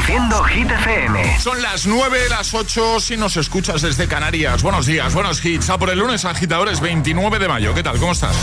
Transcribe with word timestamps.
Reproduciendo 0.00 0.42
Hit 0.44 0.70
FM. 0.70 1.40
Son 1.40 1.60
las 1.60 1.86
9, 1.86 2.28
las 2.30 2.54
8 2.54 3.00
si 3.00 3.16
nos 3.18 3.36
escuchas 3.36 3.82
desde 3.82 4.08
Canarias. 4.08 4.62
Buenos 4.62 4.86
días, 4.86 5.12
buenos 5.12 5.44
hits. 5.44 5.68
A 5.68 5.78
por 5.78 5.90
el 5.90 5.98
lunes, 5.98 6.24
agitadores, 6.24 6.80
29 6.80 7.38
de 7.38 7.48
mayo. 7.48 7.74
¿Qué 7.74 7.82
tal? 7.82 7.98
¿Cómo 7.98 8.12
estás? 8.12 8.34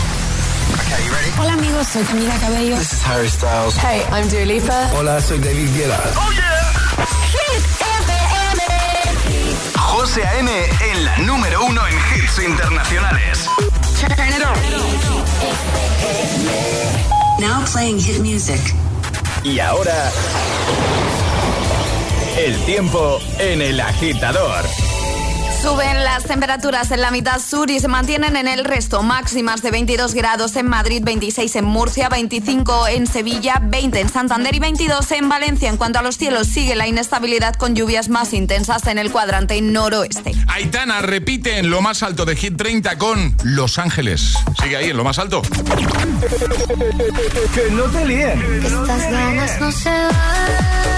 Hola 1.38 1.54
amigos, 1.54 1.88
soy 1.88 2.04
Camila 2.04 2.38
Cabello. 2.38 2.76
This 2.76 2.92
is 2.92 3.04
Harry 3.04 3.28
Styles. 3.28 3.74
Hey, 3.76 4.02
I'm 4.12 4.28
Dua 4.28 4.44
Lipa. 4.44 4.90
Hola, 4.94 5.20
soy 5.20 5.38
David 5.38 5.68
Guetta. 5.74 6.00
¡Oh, 6.16 6.30
yeah! 6.32 6.48
Hit 7.32 7.64
FM. 8.04 8.62
José 9.76 10.24
A.M. 10.26 10.50
en 10.92 11.04
la 11.04 11.18
número 11.18 11.64
uno 11.64 11.80
en 11.88 11.94
hits 11.94 12.38
internacionales. 12.38 13.48
Now 17.40 17.64
playing 17.72 17.98
hit 17.98 18.20
music. 18.20 18.60
Y 19.42 19.58
ahora... 19.58 20.12
El 22.38 22.56
tiempo 22.66 23.18
en 23.40 23.60
el 23.60 23.80
agitador. 23.80 24.64
Suben 25.60 26.04
las 26.04 26.22
temperaturas 26.22 26.92
en 26.92 27.00
la 27.00 27.10
mitad 27.10 27.40
sur 27.40 27.68
y 27.68 27.80
se 27.80 27.88
mantienen 27.88 28.36
en 28.36 28.46
el 28.46 28.64
resto. 28.64 29.02
Máximas 29.02 29.60
de 29.60 29.72
22 29.72 30.14
grados 30.14 30.54
en 30.54 30.68
Madrid, 30.68 31.02
26 31.04 31.56
en 31.56 31.64
Murcia, 31.64 32.08
25 32.08 32.86
en 32.86 33.08
Sevilla, 33.08 33.60
20 33.60 33.98
en 33.98 34.08
Santander 34.08 34.54
y 34.54 34.60
22 34.60 35.10
en 35.10 35.28
Valencia. 35.28 35.68
En 35.68 35.76
cuanto 35.76 35.98
a 35.98 36.02
los 36.02 36.16
cielos, 36.16 36.46
sigue 36.46 36.76
la 36.76 36.86
inestabilidad 36.86 37.56
con 37.56 37.74
lluvias 37.74 38.08
más 38.08 38.32
intensas 38.32 38.86
en 38.86 38.98
el 38.98 39.10
cuadrante 39.10 39.60
noroeste. 39.60 40.30
Aitana 40.46 41.02
repite 41.02 41.58
en 41.58 41.70
lo 41.70 41.82
más 41.82 42.04
alto 42.04 42.24
de 42.24 42.36
Hit 42.36 42.56
30 42.56 42.98
con 42.98 43.34
Los 43.42 43.78
Ángeles. 43.78 44.34
Sigue 44.62 44.76
ahí 44.76 44.90
en 44.90 44.96
lo 44.96 45.02
más 45.02 45.18
alto. 45.18 45.42
que 45.42 45.50
no 47.72 47.82
te 47.82 48.06
líen. 48.06 48.62
Estas 48.64 49.10
ganas 49.10 49.60
no 49.60 49.72
se 49.72 49.90
van. 49.90 50.97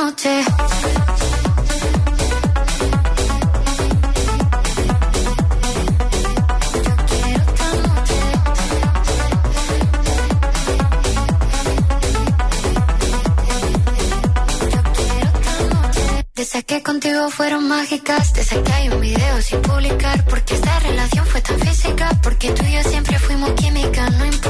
De 0.00 0.06
esas 16.36 16.64
que 16.64 16.82
contigo 16.82 17.28
fueron 17.28 17.68
mágicas, 17.68 18.32
de 18.32 18.40
esas 18.40 18.58
que 18.60 18.72
hay 18.72 18.88
un 18.88 19.02
video 19.02 19.42
sin 19.42 19.60
publicar, 19.60 20.24
porque 20.24 20.54
esta 20.54 20.80
relación 20.80 21.26
fue 21.26 21.42
tan 21.42 21.60
física, 21.60 22.08
porque 22.22 22.50
tú 22.52 22.64
y 22.64 22.72
yo 22.72 22.82
siempre 22.84 23.18
fuimos 23.18 23.52
química, 23.52 24.08
no 24.08 24.24
importa 24.24 24.49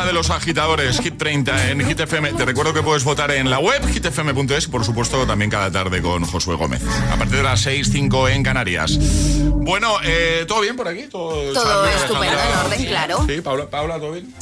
Lista 0.00 0.06
de 0.06 0.12
los 0.12 0.30
agitadores 0.30 1.00
Hit 1.00 1.16
30 1.18 1.70
en 1.70 1.86
Hit 1.86 2.00
FM. 2.00 2.32
Te 2.34 2.44
recuerdo 2.44 2.72
que 2.72 2.82
puedes 2.82 3.04
votar 3.04 3.30
en 3.32 3.50
la 3.50 3.58
web 3.58 3.82
hitfm.es 3.86 4.64
y 4.66 4.68
por 4.68 4.84
supuesto 4.84 5.26
también 5.26 5.50
cada 5.50 5.70
tarde 5.70 6.00
con 6.00 6.24
Josué 6.24 6.56
Gómez. 6.56 6.82
A 7.10 7.16
partir 7.16 7.38
de 7.38 7.42
las 7.42 7.60
6, 7.60 7.88
5 7.90 8.28
en 8.28 8.42
Canarias. 8.42 8.98
Bueno, 9.40 9.96
eh, 10.04 10.44
¿todo 10.46 10.60
bien 10.60 10.76
por 10.76 10.86
aquí? 10.88 11.04
Todo, 11.10 11.52
Todo 11.52 11.86
estupendo, 11.86 12.38
en 12.38 12.58
orden, 12.66 12.84
claro. 12.86 13.24
Sí, 13.26 13.40
Paula, 13.40 13.68
Paula 13.68 13.98
¿todo 13.98 14.12
bien? 14.12 14.32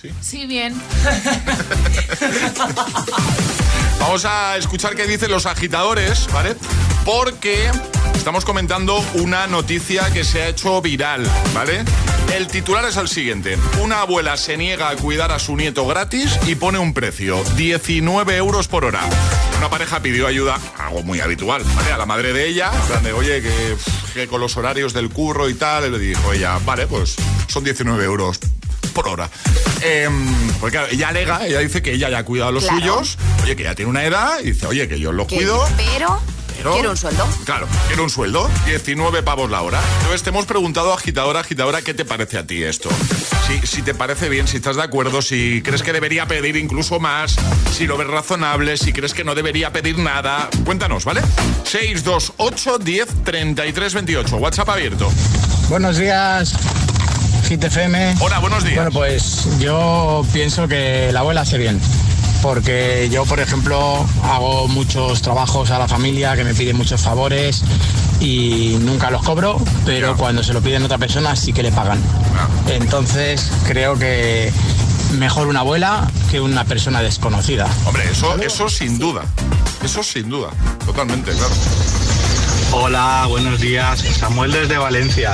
¿Sí? 0.00 0.10
Sí, 0.20 0.46
bien. 0.46 0.74
Vamos 4.00 4.24
a 4.24 4.56
escuchar 4.56 4.94
qué 4.96 5.06
dicen 5.06 5.30
los 5.30 5.46
agitadores, 5.46 6.26
¿vale? 6.32 6.56
Porque 7.04 7.70
estamos 8.14 8.44
comentando 8.44 9.04
una 9.14 9.46
noticia 9.46 10.10
que 10.12 10.24
se 10.24 10.42
ha 10.42 10.48
hecho 10.48 10.82
viral, 10.82 11.26
¿vale? 11.54 11.84
El 12.34 12.48
titular 12.48 12.84
es 12.84 12.96
el 12.96 13.08
siguiente. 13.08 13.56
Una 13.80 14.00
abuela 14.00 14.36
se 14.36 14.56
niega 14.56 14.88
a 14.88 14.96
cuidar 14.96 15.30
a 15.30 15.38
su 15.38 15.56
nieto 15.56 15.86
gratis 15.86 16.36
y 16.46 16.56
pone 16.56 16.78
un 16.78 16.92
precio, 16.92 17.42
19 17.56 18.36
euros 18.36 18.66
por 18.66 18.84
hora. 18.84 19.02
Una 19.58 19.70
pareja 19.70 20.00
pidió 20.02 20.26
ayuda, 20.26 20.58
algo 20.78 21.04
muy 21.04 21.20
habitual, 21.20 21.62
¿vale? 21.76 21.92
A 21.92 21.96
la 21.98 22.06
madre 22.06 22.32
de 22.32 22.48
ella, 22.48 22.72
en 22.74 22.88
plan 22.88 23.02
de, 23.04 23.12
oye, 23.12 23.40
que, 23.40 23.76
que 24.14 24.26
con 24.26 24.40
los 24.40 24.56
horarios 24.56 24.92
del 24.92 25.10
curro 25.10 25.48
y 25.48 25.54
tal, 25.54 25.86
y 25.86 25.90
le 25.90 25.98
dijo 26.00 26.32
ella, 26.32 26.58
vale, 26.64 26.88
pues 26.88 27.14
son 27.46 27.62
19 27.62 28.02
euros 28.04 28.40
por 28.92 29.06
hora. 29.08 29.30
Eh, 29.82 30.08
porque 30.60 30.76
claro, 30.78 30.92
ella 30.92 31.08
alega, 31.10 31.46
ella 31.46 31.60
dice 31.60 31.82
que 31.82 31.92
ella 31.92 32.10
ya 32.10 32.18
ha 32.18 32.24
cuidado 32.24 32.48
a 32.48 32.52
los 32.52 32.64
Claro. 32.64 32.78
suyos, 32.80 33.16
oye, 33.44 33.54
que 33.54 33.62
ya 33.62 33.76
tiene 33.76 33.90
una 33.90 34.04
edad, 34.04 34.40
y 34.40 34.46
dice, 34.50 34.66
oye, 34.66 34.88
que 34.88 34.98
yo 34.98 35.12
los 35.12 35.28
cuido. 35.28 35.64
Pero, 35.76 36.20
Pero- 36.64 36.74
quiero 36.74 36.90
un 36.92 36.96
sueldo. 36.96 37.28
Claro, 37.44 37.68
quiero 37.88 38.04
un 38.04 38.10
sueldo, 38.10 38.50
19 38.66 39.22
pavos 39.22 39.50
la 39.50 39.60
hora. 39.60 39.80
Entonces 39.98 40.22
te 40.22 40.30
hemos 40.30 40.46
preguntado, 40.46 40.94
agitadora, 40.94 41.40
agitadora, 41.40 41.82
¿qué 41.82 41.92
te 41.92 42.04
parece 42.06 42.38
a 42.38 42.46
ti 42.46 42.62
esto? 42.62 42.88
Si, 43.46 43.66
si 43.66 43.82
te 43.82 43.94
parece 43.94 44.30
bien, 44.30 44.48
si 44.48 44.56
estás 44.56 44.76
de 44.76 44.82
acuerdo, 44.82 45.20
si 45.20 45.60
crees 45.62 45.82
que 45.82 45.92
debería 45.92 46.26
pedir 46.26 46.56
incluso 46.56 46.98
más, 47.00 47.36
si 47.76 47.86
lo 47.86 47.98
ves 47.98 48.06
razonable, 48.08 48.78
si 48.78 48.92
crees 48.94 49.12
que 49.12 49.24
no 49.24 49.34
debería 49.34 49.72
pedir 49.72 49.98
nada. 49.98 50.48
Cuéntanos, 50.64 51.04
¿vale? 51.04 51.20
628 51.64 52.78
10 52.78 53.08
33 53.24 53.94
28. 53.94 54.36
WhatsApp 54.38 54.68
abierto. 54.70 55.12
Buenos 55.68 55.98
días, 55.98 56.54
Hit 57.48 57.62
FM. 57.62 58.14
Hola, 58.20 58.38
buenos 58.38 58.64
días. 58.64 58.76
Bueno, 58.76 58.90
pues 58.92 59.46
yo 59.58 60.24
pienso 60.32 60.66
que 60.66 61.10
la 61.12 61.20
abuela 61.20 61.42
hace 61.42 61.58
bien. 61.58 61.78
Porque 62.44 63.08
yo, 63.10 63.24
por 63.24 63.40
ejemplo, 63.40 64.06
hago 64.22 64.68
muchos 64.68 65.22
trabajos 65.22 65.70
a 65.70 65.78
la 65.78 65.88
familia 65.88 66.36
que 66.36 66.44
me 66.44 66.52
piden 66.52 66.76
muchos 66.76 67.00
favores 67.00 67.64
y 68.20 68.76
nunca 68.82 69.10
los 69.10 69.22
cobro, 69.22 69.58
pero 69.86 70.14
cuando 70.14 70.42
se 70.42 70.52
lo 70.52 70.60
piden 70.60 70.82
a 70.82 70.84
otra 70.84 70.98
persona 70.98 71.34
sí 71.36 71.54
que 71.54 71.62
le 71.62 71.72
pagan. 71.72 71.98
Entonces 72.68 73.50
creo 73.66 73.98
que 73.98 74.52
mejor 75.18 75.46
una 75.46 75.60
abuela 75.60 76.06
que 76.30 76.38
una 76.38 76.66
persona 76.66 77.00
desconocida. 77.00 77.66
Hombre, 77.86 78.04
eso, 78.10 78.36
eso 78.36 78.68
sin 78.68 78.98
duda. 78.98 79.22
Eso 79.82 80.02
sin 80.02 80.28
duda. 80.28 80.50
Totalmente, 80.84 81.32
claro. 81.32 81.54
Hola, 82.72 83.24
buenos 83.26 83.58
días. 83.58 84.00
Samuel 84.00 84.52
desde 84.52 84.76
Valencia. 84.76 85.32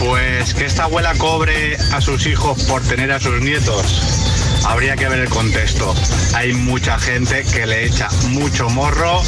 Pues 0.00 0.52
que 0.52 0.66
esta 0.66 0.84
abuela 0.84 1.14
cobre 1.14 1.78
a 1.94 2.02
sus 2.02 2.26
hijos 2.26 2.62
por 2.64 2.82
tener 2.82 3.10
a 3.10 3.20
sus 3.20 3.40
nietos. 3.40 4.43
Habría 4.66 4.96
que 4.96 5.08
ver 5.08 5.20
el 5.20 5.28
contexto. 5.28 5.94
Hay 6.34 6.52
mucha 6.52 6.98
gente 6.98 7.44
que 7.44 7.66
le 7.66 7.84
echa 7.84 8.08
mucho 8.28 8.68
morro 8.70 9.22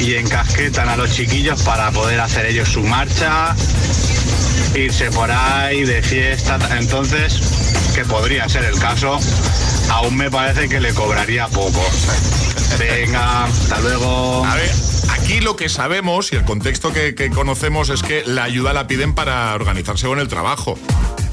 y 0.00 0.14
encasquetan 0.14 0.88
a 0.88 0.96
los 0.96 1.10
chiquillos 1.12 1.62
para 1.62 1.90
poder 1.90 2.20
hacer 2.20 2.46
ellos 2.46 2.68
su 2.68 2.82
marcha, 2.82 3.54
irse 4.74 5.10
por 5.10 5.30
ahí 5.30 5.84
de 5.84 6.02
fiesta. 6.02 6.58
Entonces, 6.78 7.40
que 7.94 8.04
podría 8.04 8.48
ser 8.48 8.64
el 8.64 8.78
caso, 8.78 9.18
aún 9.90 10.16
me 10.16 10.30
parece 10.30 10.68
que 10.68 10.80
le 10.80 10.92
cobraría 10.92 11.48
poco. 11.48 11.82
Venga, 12.78 13.44
hasta 13.44 13.80
luego. 13.80 14.44
A 14.44 14.54
ver, 14.56 14.70
aquí 15.10 15.40
lo 15.40 15.56
que 15.56 15.68
sabemos 15.68 16.32
y 16.32 16.36
el 16.36 16.44
contexto 16.44 16.92
que, 16.92 17.14
que 17.14 17.30
conocemos 17.30 17.88
es 17.90 18.02
que 18.02 18.22
la 18.26 18.44
ayuda 18.44 18.72
la 18.72 18.86
piden 18.86 19.14
para 19.14 19.54
organizarse 19.54 20.06
con 20.06 20.18
el 20.18 20.28
trabajo. 20.28 20.78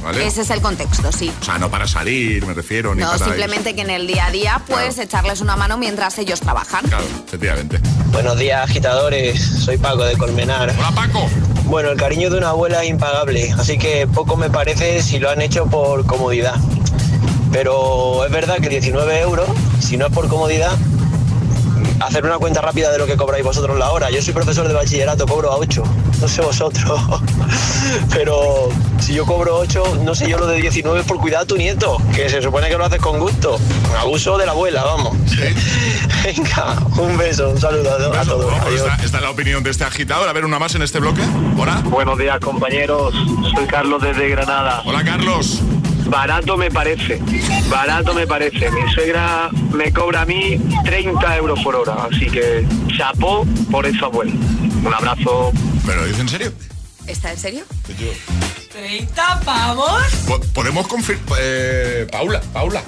¿Vale? 0.03 0.25
Ese 0.25 0.42
es 0.42 0.50
el 0.50 0.62
contexto, 0.62 1.12
sí. 1.12 1.31
O 1.42 1.45
sea, 1.45 1.57
no 1.59 1.69
para 1.69 1.88
salir, 1.88 2.45
me 2.45 2.53
refiero, 2.53 2.95
ni 2.95 3.01
No, 3.01 3.12
para 3.12 3.25
simplemente 3.25 3.75
que 3.75 3.81
en 3.81 3.89
el 3.92 4.07
día 4.07 4.25
a 4.27 4.31
día 4.31 4.62
puedes 4.68 4.95
Claro. 4.95 5.03
echarles 5.07 5.42
una 5.42 5.56
mano 5.56 5.77
mientras 5.77 6.18
ellos 6.18 6.39
trabajan. 6.39 6.83
Claro, 6.88 7.03
efectivamente. 7.27 7.80
Buenos 8.12 8.38
días, 8.39 8.63
agitadores. 8.69 9.39
Soy 9.63 9.77
Paco 9.77 10.03
de 10.03 10.18
Colmenar. 10.18 10.74
Hola, 10.77 10.92
Paco. 10.92 11.30
Bueno, 11.65 11.89
el 11.92 11.98
cariño 11.98 12.30
de 12.30 12.38
una 12.38 12.50
abuela 12.50 12.83
es 12.83 12.89
impagable, 12.89 13.51
así 13.57 13.77
que 13.77 14.07
poco 14.07 14.36
me 14.36 14.50
parece 14.50 15.01
si 15.03 15.19
lo 15.19 15.30
han 15.30 15.42
hecho 15.42 15.65
por 15.68 16.06
comodidad. 16.06 16.56
Pero 17.51 18.25
es 18.25 18.31
verdad 18.31 18.57
que 18.59 18.69
19 18.69 19.19
euros, 19.21 19.47
si 19.80 19.97
no 19.97 20.07
es 20.07 20.13
por 20.13 20.27
comodidad, 20.30 20.77
hacer 22.01 22.25
una 22.25 22.38
cuenta 22.38 22.62
rápida 22.62 22.92
de 22.92 22.98
lo 22.98 23.06
que 23.06 23.15
cobráis 23.15 23.44
vosotros 23.44 23.77
la 23.77 23.92
hora. 23.92 24.09
Yo 24.12 24.21
soy 24.21 24.33
profesor 24.33 24.68
de 24.68 24.74
bachillerato, 24.74 25.25
cobro 25.25 25.51
a 25.51 25.57
8, 25.57 25.83
no 26.21 26.27
sé 26.27 26.42
vosotros. 26.42 27.00
Pero 28.13 28.69
si 29.00 29.13
yo 29.13 29.25
cobro 29.25 29.57
8, 29.57 30.00
no 30.03 30.15
sé 30.15 30.30
yo 30.30 30.38
lo 30.38 30.48
de 30.48 30.62
19 30.62 31.01
es 31.01 31.06
por 31.06 31.18
cuidar 31.19 31.44
a 31.44 31.45
tu 31.45 31.57
nieto, 31.57 31.98
que 32.15 32.30
se 32.30 32.42
supone 32.42 32.69
que 32.69 32.77
lo 32.77 32.86
haces 32.86 33.00
con 33.01 33.19
gusto. 33.19 33.57
Un 33.89 33.98
abuso 33.98 34.38
de 34.38 34.45
la 34.45 34.51
abuela, 34.51 34.83
vamos. 34.83 35.18
Venga, 36.24 36.75
un 36.98 37.18
beso, 37.18 37.50
un 37.50 37.59
saludo 37.59 37.92
a, 37.92 38.21
a 38.21 38.25
todos. 38.25 38.45
Bueno, 38.45 38.59
pues 38.63 38.81
Adiós. 38.81 38.92
esta, 38.92 39.04
esta 39.06 39.18
es 39.18 39.24
la 39.24 39.30
opinión 39.31 39.63
de 39.63 39.69
este 39.71 39.83
agitador. 39.83 40.27
A 40.27 40.33
ver, 40.33 40.45
una 40.45 40.59
más 40.59 40.75
en 40.75 40.81
este 40.81 41.00
bloque. 41.00 41.21
Hola. 41.57 41.81
Buenos 41.86 42.18
días, 42.18 42.39
compañeros. 42.39 43.13
Soy 43.56 43.65
Carlos 43.65 44.01
desde 44.01 44.30
Granada. 44.30 44.81
Hola, 44.86 45.04
Carlos. 45.04 45.62
Barato 46.11 46.57
me 46.57 46.69
parece. 46.69 47.21
Barato 47.69 48.13
me 48.13 48.27
parece. 48.27 48.69
Mi 48.71 48.91
suegra 48.93 49.49
me 49.71 49.93
cobra 49.93 50.23
a 50.23 50.25
mí 50.25 50.59
30 50.83 51.37
euros 51.37 51.59
por 51.63 51.73
hora. 51.75 52.07
Así 52.11 52.25
que 52.29 52.67
chapó 52.97 53.45
por 53.71 53.85
eso, 53.85 54.07
abuelo. 54.07 54.33
Un 54.83 54.93
abrazo. 54.93 55.53
¿Pero 55.85 56.01
lo 56.01 56.07
dice 56.07 56.19
en 56.21 56.27
serio? 56.29 56.53
¿Está 57.07 57.31
en 57.31 57.37
serio? 57.39 57.63
¿30 57.87 59.39
pavos? 59.45 60.03
Po- 60.27 60.41
¿Podemos 60.53 60.85
confirmar? 60.87 61.39
Paula, 62.11 62.41
Paula. 62.53 62.83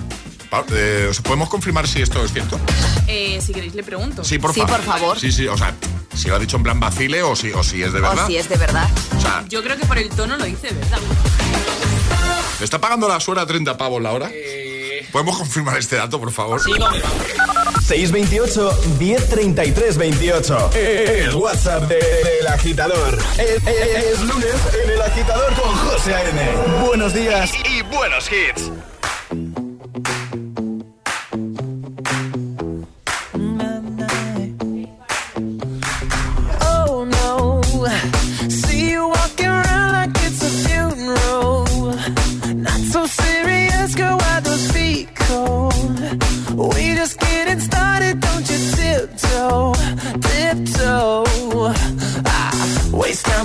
Pa- 0.50 0.66
eh, 0.72 1.10
¿Podemos 1.24 1.48
confirmar 1.50 1.88
si 1.88 2.02
esto 2.02 2.24
es 2.26 2.34
cierto? 2.34 2.60
Eh, 3.08 3.40
si 3.42 3.54
queréis 3.54 3.74
le 3.74 3.84
pregunto. 3.84 4.24
Sí, 4.26 4.38
por 4.38 4.54
Sí, 4.54 4.60
favor. 4.62 4.76
por 4.78 4.86
favor. 4.86 5.20
Sí, 5.20 5.32
sí, 5.32 5.48
o 5.48 5.58
sea, 5.58 5.74
si 6.14 6.28
lo 6.28 6.36
ha 6.36 6.40
dicho 6.40 6.58
en 6.58 6.64
plan 6.64 6.80
vacile 6.80 7.24
o 7.24 7.36
si, 7.38 7.52
o 7.54 7.64
si 7.64 7.82
es 7.84 7.94
de 7.94 8.02
verdad. 8.02 8.26
O 8.26 8.28
si 8.28 8.36
es 8.38 8.50
de 8.50 8.58
verdad. 8.58 8.88
O 9.18 9.22
sea, 9.22 9.46
Yo 9.50 9.64
creo 9.64 9.78
que 9.78 9.86
por 9.86 9.98
el 9.98 10.10
tono 10.10 10.36
lo 10.38 10.44
dice, 10.46 10.68
¿verdad? 10.74 11.00
¿Le 12.64 12.66
está 12.66 12.80
pagando 12.80 13.10
la 13.10 13.20
suera 13.20 13.46
30 13.46 13.76
pavos 13.76 14.02
la 14.02 14.14
hora? 14.14 14.32
¿Podemos 15.12 15.38
confirmar 15.38 15.78
este 15.78 15.98
dato, 15.98 16.18
por 16.18 16.32
favor? 16.32 16.62
628 16.62 18.80
1033 19.00 19.98
28. 19.98 20.70
El 20.74 21.36
WhatsApp 21.36 21.84
de- 21.90 21.96
del 21.98 22.48
agitador. 22.48 23.18
Es, 23.38 23.58
es- 23.68 24.06
es 24.14 24.22
lunes 24.22 24.56
en 24.82 24.92
el 24.92 25.02
agitador 25.02 25.54
con 25.56 25.76
José 25.76 26.14
A.M. 26.16 26.42
Buenos 26.88 27.14
días. 27.14 27.52
Y 27.70 27.82
buenos 27.94 28.30
hits. 28.32 28.72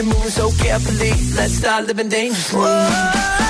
You're 0.00 0.14
moving 0.14 0.30
so 0.30 0.50
carefully. 0.52 1.10
Let's 1.34 1.54
start 1.54 1.86
living 1.86 2.08
dangerously. 2.08 2.60
Talk 2.60 3.49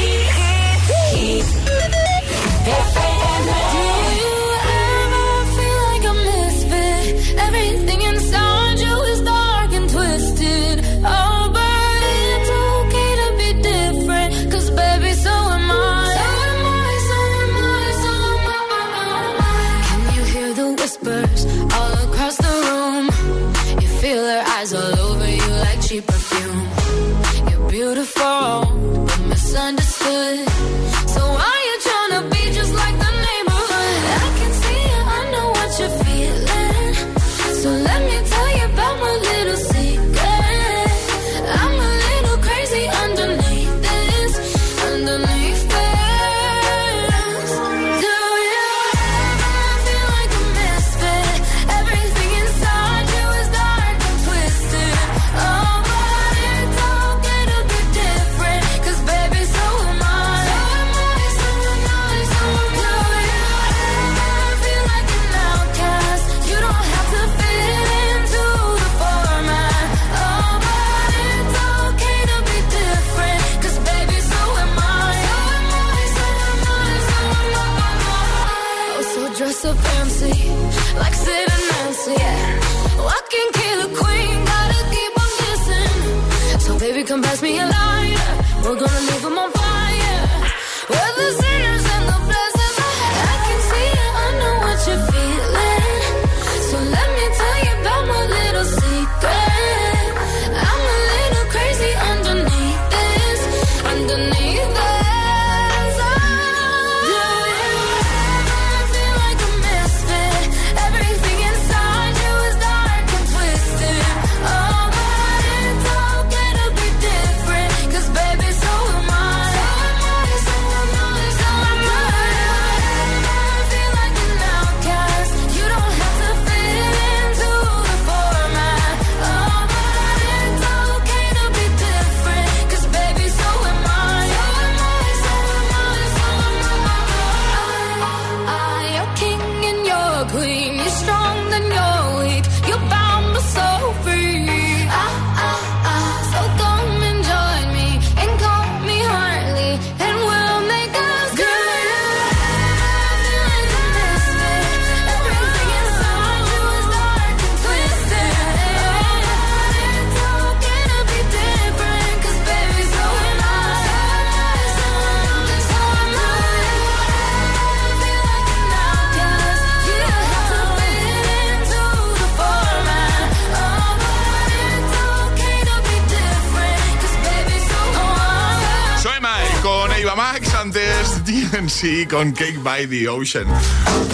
Eva 180.11 180.33
Max, 180.33 180.53
antes 180.55 181.23
DNC 181.25 182.09
con 182.09 182.33
Cake 182.33 182.57
by 182.61 182.85
the 182.87 183.07
Ocean. 183.07 183.45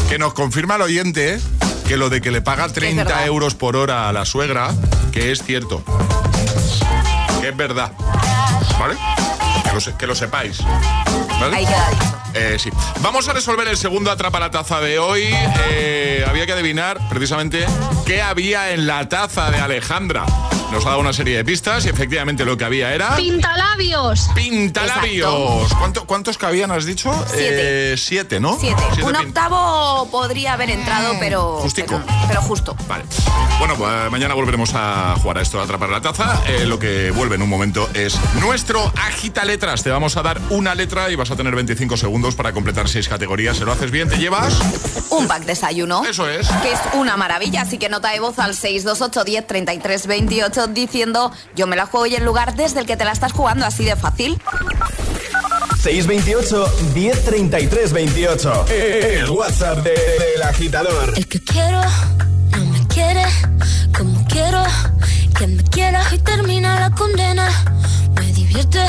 Que 0.07 0.19
nos 0.19 0.33
confirma 0.33 0.75
el 0.75 0.83
oyente 0.83 1.35
¿eh? 1.35 1.39
que 1.87 1.97
lo 1.97 2.11
de 2.11 2.21
que 2.21 2.29
le 2.29 2.41
paga 2.41 2.67
30 2.67 3.03
verdad. 3.03 3.25
euros 3.25 3.55
por 3.55 3.75
hora 3.75 4.07
a 4.07 4.13
la 4.13 4.23
suegra, 4.23 4.75
que 5.11 5.31
es 5.31 5.41
cierto. 5.41 5.83
Que 7.41 7.49
es 7.49 7.57
verdad. 7.57 7.93
¿Vale? 8.79 8.95
Que 9.63 9.73
lo, 9.73 9.97
que 9.97 10.05
lo 10.07 10.13
sepáis. 10.13 10.59
¿Vale? 11.39 11.55
Ahí 11.55 11.65
queda 11.65 11.89
dicho. 11.89 12.21
Eh, 12.35 12.57
sí. 12.59 12.69
Vamos 13.01 13.27
a 13.27 13.33
resolver 13.33 13.67
el 13.67 13.77
segundo 13.77 14.11
atrapa 14.11 14.39
la 14.39 14.51
taza 14.51 14.79
de 14.79 14.99
hoy. 14.99 15.23
Eh, 15.69 16.23
había 16.27 16.45
que 16.45 16.51
adivinar 16.51 16.99
precisamente 17.09 17.65
qué 18.05 18.21
había 18.21 18.71
en 18.71 18.85
la 18.85 19.09
taza 19.09 19.49
de 19.49 19.57
Alejandra. 19.57 20.25
Nos 20.77 20.85
ha 20.85 20.89
dado 20.89 21.01
una 21.01 21.11
serie 21.13 21.37
de 21.37 21.43
pistas 21.43 21.87
y 21.87 21.89
efectivamente 21.89 22.45
lo 22.45 22.55
que 22.55 22.63
había 22.63 22.93
era... 22.93 23.15
Pintalabios. 23.15 24.29
Pintalabios. 24.35 25.73
¿Cuánto- 25.73 26.05
¿Cuántos 26.05 26.37
cabían, 26.37 26.69
has 26.69 26.85
dicho? 26.85 27.11
Siete. 27.27 27.93
Eh, 27.93 27.97
siete, 27.97 28.39
¿no? 28.39 28.57
Siete. 28.59 28.79
Un 29.01 29.11
pin- 29.13 29.27
octavo 29.27 30.07
podría 30.11 30.53
haber 30.53 30.69
entrado, 30.69 31.15
pero. 31.19 31.57
Justico. 31.61 31.99
Pero, 32.05 32.19
pero 32.27 32.41
justo. 32.43 32.75
Vale. 32.87 33.05
Bueno, 33.57 33.73
pues 33.75 34.11
mañana 34.11 34.35
volveremos 34.35 34.71
a 34.75 35.15
jugar 35.19 35.39
a 35.39 35.41
esto, 35.41 35.59
a 35.59 35.63
atrapar 35.63 35.89
la 35.89 35.99
taza. 35.99 36.43
Eh, 36.47 36.65
lo 36.65 36.77
que 36.77 37.09
vuelve 37.09 37.33
en 37.37 37.41
un 37.41 37.49
momento 37.49 37.89
es 37.95 38.15
nuestro 38.39 38.93
agita 39.01 39.45
letras. 39.45 39.81
Te 39.81 39.89
vamos 39.89 40.15
a 40.15 40.21
dar 40.21 40.39
una 40.51 40.75
letra 40.75 41.09
y 41.09 41.15
vas 41.15 41.31
a 41.31 41.35
tener 41.35 41.55
25 41.55 41.97
segundos 41.97 42.35
para 42.35 42.53
completar 42.53 42.87
seis 42.87 43.09
categorías. 43.09 43.57
Si 43.57 43.63
lo 43.63 43.71
haces 43.71 43.89
bien, 43.89 44.09
te 44.09 44.17
llevas. 44.19 44.53
Un 45.09 45.27
pack 45.27 45.43
desayuno. 45.45 46.05
Eso 46.05 46.29
es. 46.29 46.47
Que 46.61 46.71
es 46.73 46.79
una 46.93 47.17
maravilla, 47.17 47.61
así 47.61 47.79
que 47.79 47.89
nota 47.89 48.11
de 48.11 48.19
voz 48.19 48.37
al 48.37 48.53
628 48.53 49.23
10 49.23 49.47
33 49.47 50.05
28 50.05 50.66
diciendo 50.73 51.31
yo 51.55 51.67
me 51.67 51.75
la 51.75 51.85
juego 51.85 52.05
y 52.05 52.15
el 52.15 52.23
lugar 52.25 52.55
desde 52.55 52.79
el 52.81 52.85
que 52.85 52.97
te 52.97 53.05
la 53.05 53.11
estás 53.11 53.31
jugando, 53.31 53.65
así 53.65 53.85
de 53.85 53.95
fácil. 53.95 54.39
628 55.81 56.67
1033 56.95 57.93
28. 57.93 58.65
El 58.69 59.29
WhatsApp 59.29 59.77
de- 59.83 59.91
del 59.91 60.43
agitador. 60.43 61.13
El 61.15 61.27
que 61.27 61.39
quiero 61.43 61.81
no 62.51 62.65
me 62.65 62.87
quiere 62.87 63.23
como 63.97 64.25
quiero 64.27 64.63
que 65.37 65.47
me 65.47 65.63
quiera 65.63 66.01
y 66.11 66.17
termina 66.19 66.79
la 66.79 66.89
condena. 66.91 67.49
Me 68.19 68.33
divierte, 68.33 68.85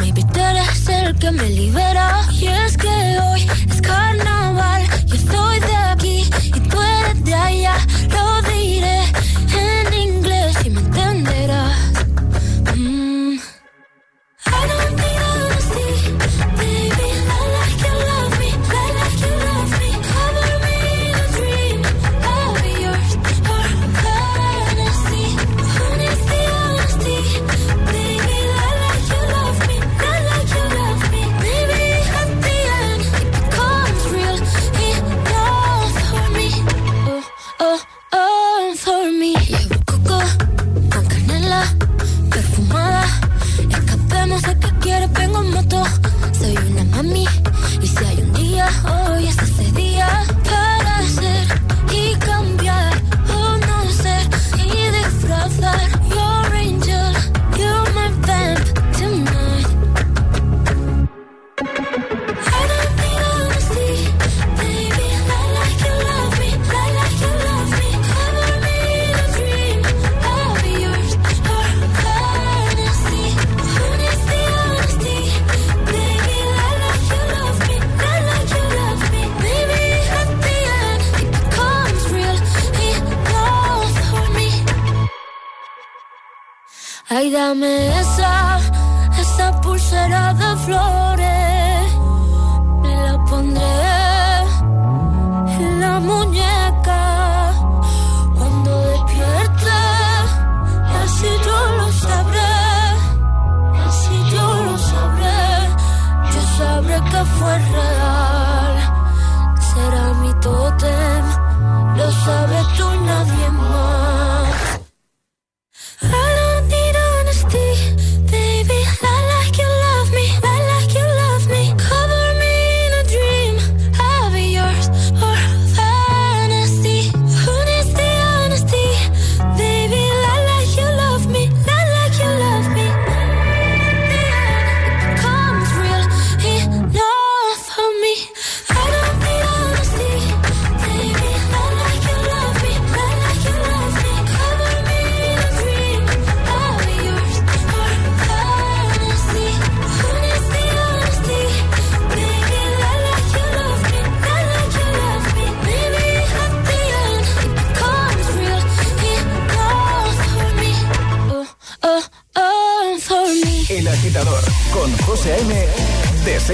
maybe 0.00 0.22
tú 0.32 0.40
eres 0.40 0.88
el 0.88 1.16
que 1.18 1.30
me 1.30 1.48
libera. 1.48 2.22
Y 2.32 2.46
es 2.46 2.76
que 2.76 2.88
hoy 2.88 3.46
es 3.70 3.80
carnaval, 3.82 4.82
yo 5.06 5.14
estoy 5.14 5.60
de 5.60 5.76
aquí 5.76 6.30
y 6.44 6.60
tú 6.60 6.78
eres 6.80 7.24
de 7.24 7.34
allá. 7.34 7.74
Lo 8.10 8.42
diré 8.42 8.65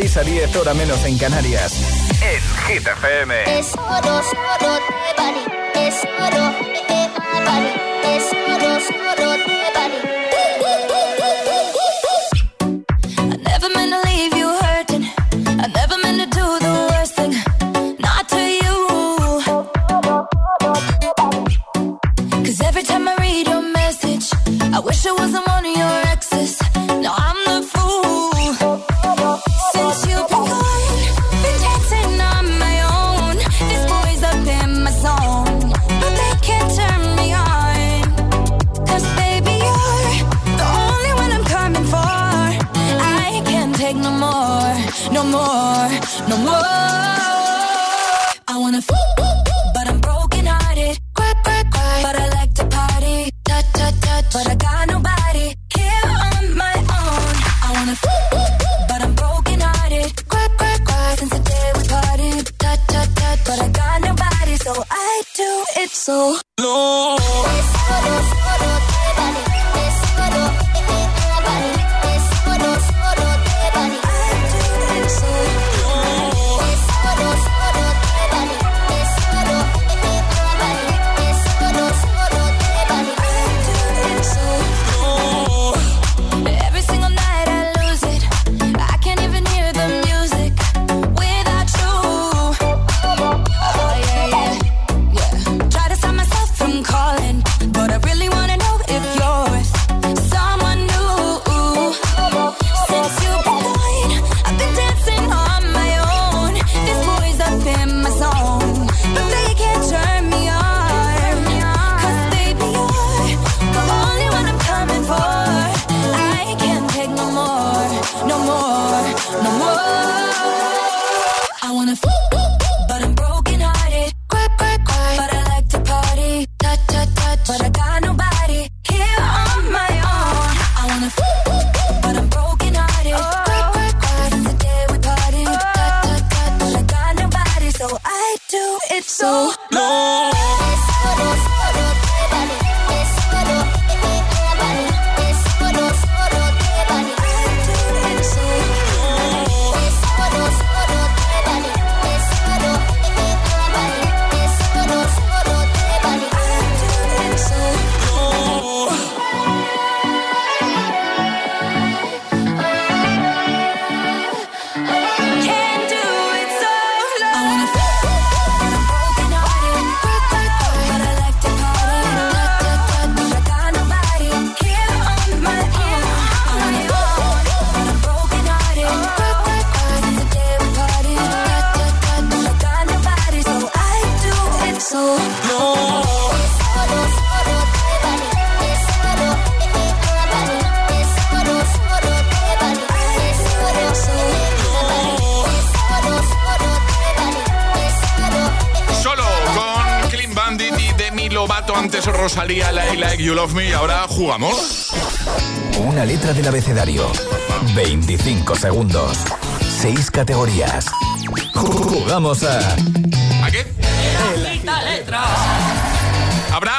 6 0.02 0.16
a 0.16 0.22
10 0.24 0.56
hora 0.56 0.74
menos 0.74 1.04
en 1.04 1.16
Canarias. 1.16 1.80
En 2.20 2.82
Es 3.46 3.72
oro, 3.76 4.20
oro, 4.58 4.78
es 5.76 5.94
oro. 6.18 6.71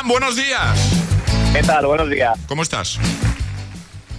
Buenos 0.05 0.35
días. 0.35 0.77
¿Qué 1.53 1.63
tal? 1.63 1.85
Buenos 1.85 2.09
días. 2.09 2.37
¿Cómo 2.47 2.61
estás? 2.61 2.99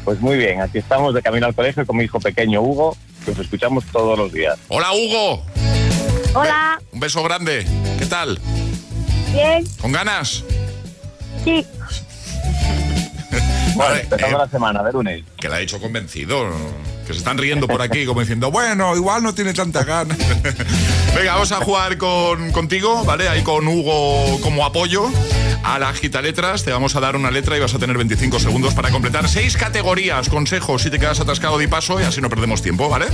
Pues 0.05 0.21
muy 0.21 0.37
bien, 0.37 0.61
aquí 0.61 0.79
estamos 0.79 1.15
de 1.15 1.23
camino 1.23 1.47
al 1.47 1.55
colegio 1.55 1.85
con 1.85 1.97
mi 1.97 2.05
hijo 2.05 2.21
pequeño 2.21 2.63
Hugo, 2.63 2.97
que 3.25 3.33
os 3.33 3.39
escuchamos 3.39 3.85
todos 3.93 4.19
los 4.19 4.33
días. 4.33 4.59
Hola 4.69 4.93
Hugo. 4.93 5.45
Hola. 6.35 6.81
Un 6.93 7.01
beso 7.01 7.23
grande. 7.23 7.67
¿Qué 7.99 8.07
tal? 8.07 8.39
Bien. 9.33 9.65
¿Con 9.81 9.93
ganas? 9.93 10.45
Sí. 11.45 11.67
Bueno, 13.75 13.97
eh, 13.97 14.07
la 14.31 14.49
semana 14.49 14.85
de 14.85 14.93
lunes. 14.93 15.25
Que 15.37 15.49
la 15.49 15.59
he 15.59 15.65
hecho 15.65 15.81
convencido. 15.81 16.49
Que 17.09 17.13
se 17.13 17.19
están 17.19 17.37
riendo 17.39 17.67
por 17.67 17.83
aquí, 17.83 18.07
como 18.07 18.21
diciendo, 18.21 18.53
bueno, 18.53 18.95
igual 18.95 19.25
no 19.25 19.35
tiene 19.35 19.53
tanta 19.53 19.83
gana. 19.83 20.17
Venga, 21.17 21.33
vamos 21.33 21.51
a 21.51 21.57
jugar 21.57 21.99
con, 21.99 22.53
contigo, 22.53 23.05
¿vale? 23.05 23.29
Ahí 23.29 23.43
con 23.43 23.67
Hugo 23.67 24.41
como 24.43 24.65
apoyo. 24.65 25.11
A 25.65 25.79
la 25.79 25.93
gita 25.95 26.21
letras 26.21 26.63
te 26.63 26.71
vamos 26.71 26.95
a 26.95 27.01
dar 27.01 27.17
una 27.17 27.31
letra 27.31 27.57
y 27.57 27.61
vas 27.61 27.75
a 27.75 27.79
tener 27.79 27.97
25 27.97 28.39
segundos 28.39 28.75
para 28.75 28.91
completar 28.91 29.27
seis 29.29 29.57
categorías. 29.57 30.29
Consejos 30.29 30.83
si 30.83 30.91
te 30.91 30.99
quedas 30.99 31.21
atascado 31.21 31.57
de 31.57 31.69
paso 31.69 31.99
y 31.99 32.05
así 32.05 32.21
no 32.21 32.29
perdemos 32.29 32.61
tiempo, 32.61 32.89
¿vale? 32.91 33.07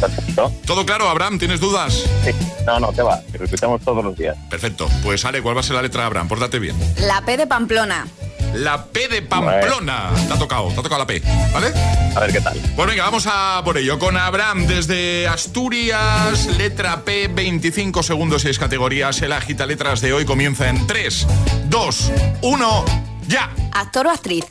Perfecto. 0.00 0.52
¿Todo 0.66 0.84
claro, 0.84 1.08
Abraham? 1.08 1.38
¿Tienes 1.38 1.60
dudas? 1.60 2.04
Sí. 2.24 2.32
No, 2.66 2.80
no, 2.80 2.92
te 2.92 3.02
va, 3.02 3.20
lo 3.32 3.44
escuchamos 3.44 3.80
todos 3.82 4.04
los 4.04 4.16
días. 4.16 4.36
Perfecto. 4.50 4.88
Pues 5.04 5.24
Ale, 5.24 5.40
¿cuál 5.40 5.56
va 5.56 5.60
a 5.60 5.62
ser 5.62 5.76
la 5.76 5.82
letra, 5.82 6.04
Abraham? 6.04 6.26
Pórtate 6.26 6.58
bien. 6.58 6.76
La 6.98 7.24
P 7.24 7.36
de 7.36 7.46
Pamplona. 7.46 8.06
La 8.54 8.84
P 8.86 9.08
de 9.08 9.22
Pamplona. 9.22 10.10
Te 10.26 10.32
ha 10.34 10.38
tocado, 10.38 10.68
te 10.68 10.80
ha 10.80 10.82
tocado 10.82 10.98
la 10.98 11.06
P, 11.06 11.22
¿vale? 11.52 11.72
A 12.16 12.20
ver 12.20 12.32
qué 12.32 12.40
tal. 12.40 12.58
Pues 12.74 12.88
venga, 12.88 13.04
vamos 13.04 13.26
a 13.30 13.60
por 13.64 13.76
ello. 13.78 13.98
Con 13.98 14.16
Abraham 14.16 14.66
desde 14.66 15.28
Asturias, 15.28 16.46
letra 16.56 17.04
P, 17.04 17.28
25 17.28 18.02
segundos, 18.02 18.42
6 18.42 18.58
categorías. 18.58 19.20
El 19.22 19.32
agita 19.32 19.66
letras 19.66 20.00
de 20.00 20.12
hoy 20.12 20.24
comienza 20.24 20.68
en 20.68 20.86
3, 20.86 21.26
2, 21.66 22.12
1, 22.42 22.84
ya. 23.28 23.50
Actor 23.72 24.06
o 24.06 24.10
actriz. 24.10 24.44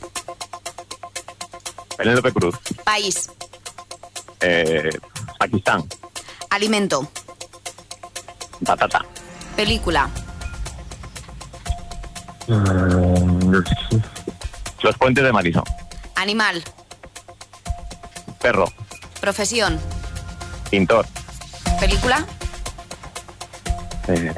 Penélope 1.96 2.32
Cruz, 2.32 2.54
País. 2.84 3.28
eh, 4.40 4.88
Pakistán, 5.38 5.84
Alimento. 6.50 7.10
patata. 8.64 9.04
Película. 9.56 10.08
Los 14.82 14.96
puentes 14.96 15.22
de 15.22 15.32
Madison, 15.32 15.62
Animal. 16.14 16.62
perro, 18.40 18.72
Profesión. 19.20 19.78
pintor. 20.70 21.06
Película. 21.78 22.24
eh, 24.08 24.32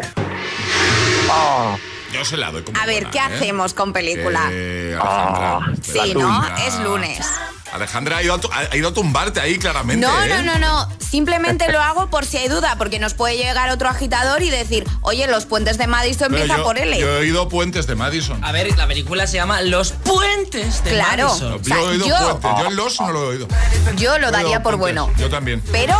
ah, 1.30 1.76
Yo 2.12 2.24
se 2.24 2.36
la 2.36 2.50
doy 2.50 2.62
como 2.62 2.78
A 2.80 2.86
ver, 2.86 3.04
buena, 3.04 3.10
¿qué 3.12 3.18
¿eh? 3.18 3.36
hacemos 3.36 3.74
con 3.74 3.92
película? 3.92 4.48
Eh, 4.50 4.98
Alejandra. 5.00 5.56
Ah, 5.58 5.72
Sí, 5.80 6.14
¿no? 6.14 6.56
Es 6.66 6.80
lunes. 6.80 7.24
Alejandra 7.72 8.16
ha 8.18 8.22
ido, 8.22 8.34
a 8.52 8.58
ha 8.72 8.76
ido 8.76 8.88
a 8.88 8.92
tumbarte 8.94 9.40
ahí 9.40 9.58
claramente. 9.58 10.04
No, 10.06 10.22
¿eh? 10.22 10.28
no, 10.28 10.42
no, 10.42 10.58
no. 10.58 10.88
Simplemente 10.98 11.70
lo 11.72 11.80
hago 11.80 12.08
por 12.08 12.24
si 12.26 12.36
hay 12.36 12.48
duda, 12.48 12.76
porque 12.78 12.98
nos 12.98 13.14
puede 13.14 13.36
llegar 13.36 13.70
otro 13.70 13.88
agitador 13.88 14.42
y 14.42 14.50
decir, 14.50 14.86
oye, 15.02 15.26
los 15.26 15.46
puentes 15.46 15.78
de 15.78 15.86
Madison 15.86 16.28
Pero 16.30 16.42
empieza 16.42 16.58
yo, 16.58 16.64
por 16.64 16.78
L. 16.78 16.98
yo 16.98 17.08
he 17.08 17.16
oído 17.20 17.48
puentes 17.48 17.86
de 17.86 17.94
Madison. 17.96 18.42
A 18.44 18.52
ver, 18.52 18.76
la 18.76 18.86
película 18.86 19.26
se 19.26 19.36
llama 19.36 19.60
Los 19.62 19.92
Puentes 19.92 20.82
de 20.84 20.90
Claro. 20.90 21.28
Madison. 21.28 21.52
o 21.60 21.64
sea, 21.64 21.76
yo 21.76 21.82
he 21.82 21.88
oído 21.90 22.06
yo- 22.06 22.38
puentes. 22.40 22.60
Yo 22.62 22.66
en 22.70 22.76
los 22.76 23.00
no 23.00 23.12
lo 23.12 23.24
he 23.24 23.26
oído. 23.28 23.48
Yo 23.96 24.18
lo 24.18 24.30
daría 24.30 24.62
por 24.62 24.78
puentes. 24.78 25.02
bueno. 25.04 25.18
Yo 25.18 25.28
también. 25.30 25.62
Pero 25.72 25.96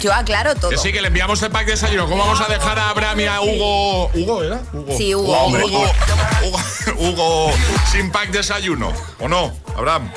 yo 0.00 0.12
aclaro 0.12 0.54
todo. 0.54 0.70
Que 0.70 0.76
sí, 0.78 0.92
que 0.92 1.00
le 1.00 1.08
enviamos 1.08 1.40
el 1.42 1.50
pack 1.50 1.64
de 1.66 1.72
desayuno. 1.72 2.06
¿Cómo 2.08 2.24
vamos 2.24 2.40
a 2.40 2.46
dejar 2.46 2.78
a 2.78 2.90
Abraham 2.90 3.20
y 3.20 3.24
a 3.26 3.40
Hugo? 3.40 4.10
¿Hugo 4.14 4.42
era? 4.42 4.60
Hugo. 4.72 4.96
Sí, 4.96 5.14
Hugo. 5.14 5.24
Hugo, 5.24 5.38
Hombre. 5.44 5.64
Hugo, 5.64 5.92
Hugo- 6.44 6.60
Hugo 6.98 7.52
sin 7.90 8.10
pack 8.10 8.30
de 8.30 8.38
desayuno. 8.38 8.92
¿O 9.20 9.28
no, 9.28 9.52
Abraham? 9.76 10.10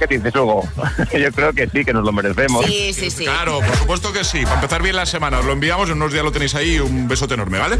¿Qué 0.00 0.06
dices, 0.16 0.34
Hugo? 0.34 0.66
Yo 1.12 1.30
creo 1.30 1.52
que 1.52 1.68
sí, 1.68 1.84
que 1.84 1.92
nos 1.92 2.04
lo 2.04 2.12
merecemos. 2.12 2.64
Sí, 2.64 2.92
sí, 2.94 3.10
sí. 3.10 3.24
Claro, 3.24 3.60
por 3.60 3.76
supuesto 3.76 4.12
que 4.12 4.24
sí. 4.24 4.42
Para 4.44 4.54
empezar 4.56 4.82
bien 4.82 4.96
la 4.96 5.04
semana. 5.06 5.38
Os 5.38 5.44
lo 5.44 5.52
enviamos, 5.52 5.88
en 5.90 5.96
unos 5.96 6.12
días 6.12 6.24
lo 6.24 6.32
tenéis 6.32 6.54
ahí. 6.54 6.78
Un 6.80 7.06
besote 7.06 7.34
enorme, 7.34 7.58
¿vale? 7.58 7.76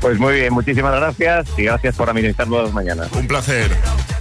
Pues 0.00 0.18
muy 0.18 0.34
bien, 0.34 0.52
muchísimas 0.52 0.94
gracias 0.94 1.46
y 1.56 1.62
gracias 1.62 1.96
por 1.96 2.10
administrarlo 2.10 2.62
las 2.62 2.74
mañanas. 2.74 3.08
Un 3.12 3.26
placer. 3.26 3.74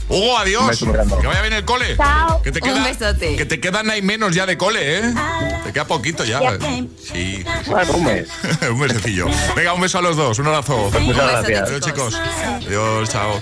Hugo, 0.07 0.35
Un 0.35 0.41
adiós. 0.41 0.67
beso 0.67 0.85
muy 0.85 0.93
grande. 0.95 1.15
Que 1.19 1.27
vaya 1.27 1.41
bien 1.41 1.53
el 1.53 1.65
cole. 1.65 1.97
Chao. 1.97 2.41
Que 2.41 2.51
te 2.53 2.71
Un 2.71 2.83
besote. 2.85 3.35
Que 3.35 3.45
te 3.45 3.59
quedan 3.59 3.89
ahí 3.89 4.01
menos 4.01 4.33
ya 4.33 4.45
de 4.45 4.57
cole, 4.57 4.99
¿eh? 4.99 5.13
Te 5.65 5.73
queda 5.73 5.85
poquito 5.85 6.23
ya. 6.23 6.39
Sí. 7.01 7.43
Bueno, 7.67 7.93
un 7.95 8.05
mes. 8.05 8.29
un 8.71 8.79
mesecillo. 8.79 9.27
Venga, 9.57 9.73
un 9.73 9.81
beso 9.81 9.97
a 9.97 10.01
los 10.01 10.15
dos. 10.15 10.39
Un 10.39 10.47
abrazo. 10.47 10.89
Muchas 11.01 11.31
gracias. 11.31 11.69
Adiós, 11.69 11.81
chicos. 11.81 12.15
Adiós, 12.65 13.09
chao. 13.09 13.41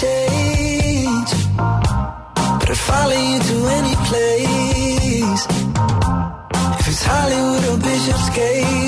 Change, 0.00 1.30
but 1.56 2.68
I'd 2.70 2.82
follow 2.88 3.20
you 3.30 3.38
to 3.48 3.56
any 3.78 3.96
place. 4.08 5.46
If 6.80 6.88
it's 6.88 7.02
Hollywood 7.04 7.64
or 7.70 7.78
Bishopsgate, 7.82 8.87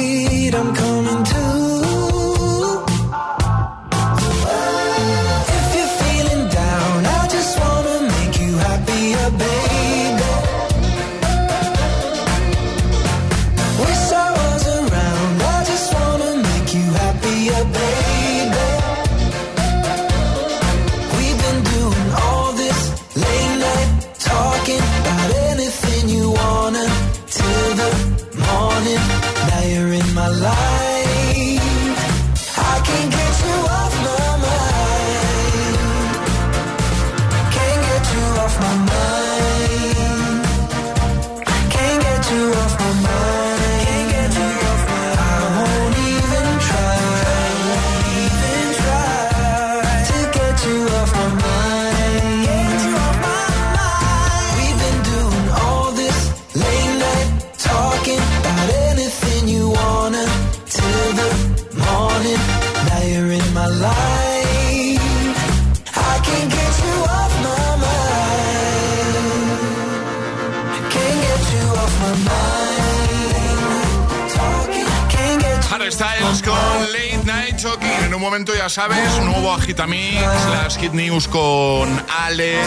momento, 78.30 78.54
ya 78.54 78.68
sabes, 78.68 79.20
nuevo 79.24 79.52
Agitamix, 79.52 80.22
las 80.52 80.78
Hit 80.78 80.92
News 80.92 81.26
con 81.26 82.00
Ale. 82.20 82.60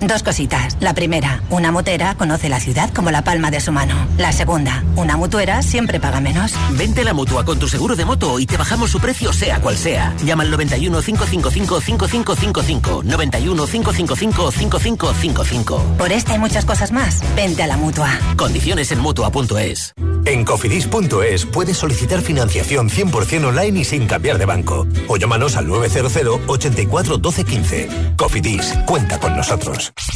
Dos 0.00 0.22
cositas. 0.22 0.78
La 0.80 0.94
primera, 0.94 1.42
una 1.50 1.70
motera 1.70 2.14
conoce 2.14 2.48
la 2.48 2.58
ciudad 2.58 2.90
como 2.94 3.10
la 3.10 3.22
palma 3.22 3.50
de 3.50 3.60
su 3.60 3.70
mano. 3.70 3.94
La 4.16 4.32
segunda, 4.32 4.82
una 4.96 5.16
mutuera 5.16 5.62
siempre 5.62 6.00
paga 6.00 6.20
menos. 6.20 6.54
Vente 6.72 7.02
a 7.02 7.04
la 7.04 7.12
mutua 7.12 7.44
con 7.44 7.58
tu 7.58 7.68
seguro 7.68 7.96
de 7.96 8.06
moto 8.06 8.38
y 8.38 8.46
te 8.46 8.56
bajamos 8.56 8.90
su 8.90 8.98
precio 8.98 9.32
sea 9.32 9.60
cual 9.60 9.76
sea. 9.76 10.14
Llama 10.24 10.44
al 10.44 10.50
91 10.50 11.02
555 11.02 11.80
5555. 11.80 13.02
91 13.04 13.66
555 13.66 14.50
5555. 14.52 15.96
Por 15.98 16.12
esta 16.12 16.34
y 16.34 16.38
muchas 16.38 16.64
cosas 16.64 16.92
más, 16.92 17.20
vente 17.36 17.62
a 17.62 17.66
la 17.66 17.76
mutua. 17.76 18.08
Condiciones 18.36 18.92
en 18.92 19.00
mutua.es. 19.00 19.94
En 20.24 20.44
cofidis.es 20.44 21.46
puedes 21.46 21.76
solicitar 21.76 22.20
financiación 22.20 22.88
100% 22.88 23.46
online 23.46 23.80
y 23.80 23.84
sin 23.84 24.06
cambiar 24.06 24.38
de 24.38 24.46
banco. 24.46 24.86
O 25.08 25.16
llámanos 25.16 25.56
al 25.56 25.66
900 25.66 26.40
84 26.46 27.18
12 27.18 27.44
15. 27.44 27.88
Cofidis, 28.16 28.74
cuenta 28.86 29.18
con 29.18 29.36
nosotros. 29.36 29.89
Leave 29.90 30.06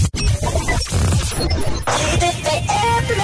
it 3.11 3.24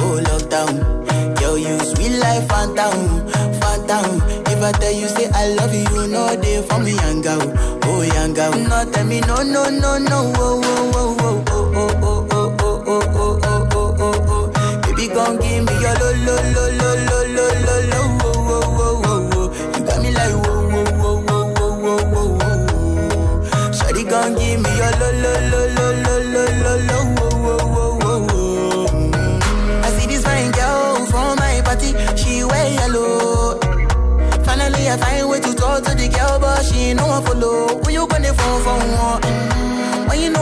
oh. 0.00 1.38
Yo, 1.40 1.54
you 1.56 1.78
sweet 1.80 2.18
life, 2.18 2.48
phantom, 2.48 3.26
phantom. 3.60 4.22
If 4.46 4.62
I 4.62 4.72
tell 4.72 4.92
you 4.92 5.08
say 5.08 5.28
I 5.32 5.48
love 5.54 5.74
you, 5.74 5.80
you 5.94 6.06
know 6.08 6.26
for 6.62 6.78
me, 6.78 6.92
young 6.94 7.20
girl, 7.22 7.42
oh 7.84 8.02
young 8.02 8.34
girl. 8.34 8.52
No, 8.52 8.90
tell 8.90 9.04
me 9.06 9.20
no, 9.20 9.36
no, 9.42 9.68
no, 9.68 9.98
no, 9.98 10.32
oh, 10.36 10.60
oh, 10.64 10.92
oh, 10.94 11.16
oh, 11.20 11.44
oh, 11.50 11.88
oh, 11.92 12.28
oh, 12.30 12.56
oh, 12.60 12.82
oh, 12.86 13.02
oh, 13.14 13.14
oh, 13.14 13.38
oh, 13.44 13.66
oh, 13.74 13.96
oh, 14.00 14.24
oh. 14.28 14.92
Me 15.64 15.72
your 15.80 15.94
lo, 15.94 16.12
lo, 16.24 16.36
lo, 16.54 16.67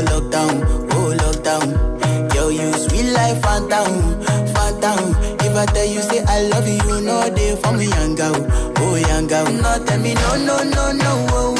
for 0.00 0.06
lockdown, 0.12 0.62
oh 0.92 1.14
lockdown. 1.16 2.34
Yo, 2.34 2.48
you 2.48 2.72
sweet 2.72 3.12
life, 3.12 3.40
phantom, 3.42 4.20
phantom. 4.54 5.14
If 5.40 5.56
I 5.56 5.66
tell 5.66 5.84
you 5.86 6.02
say 6.02 6.22
I 6.24 6.42
love 6.48 6.66
you, 6.68 6.74
you 6.74 7.00
know 7.02 7.28
they 7.30 7.56
for 7.56 7.72
me, 7.72 7.86
young 7.86 8.14
girl, 8.14 8.34
oh 8.78 8.94
young 8.96 9.26
girl. 9.26 9.46
No, 9.52 9.84
tell 9.84 9.98
me 10.00 10.14
no, 10.14 10.36
no, 10.36 10.62
no, 10.64 10.92
no, 10.92 11.26
oh, 11.30 11.32
oh, 11.32 11.54
oh, 11.58 11.59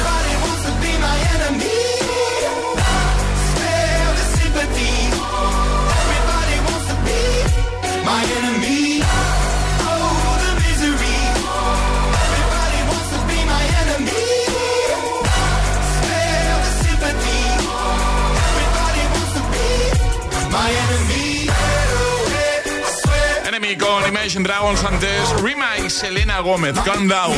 Imagine 24.33 24.47
Dragons 24.47 24.81
antes. 24.85 25.29
Rima 25.41 25.77
y 25.77 25.89
Selena 25.89 26.39
Gómez, 26.39 26.73
Calm 26.85 27.05
Down. 27.09 27.35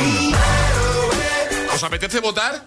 ¿Os 1.73 1.83
apetece 1.83 2.19
votar? 2.19 2.61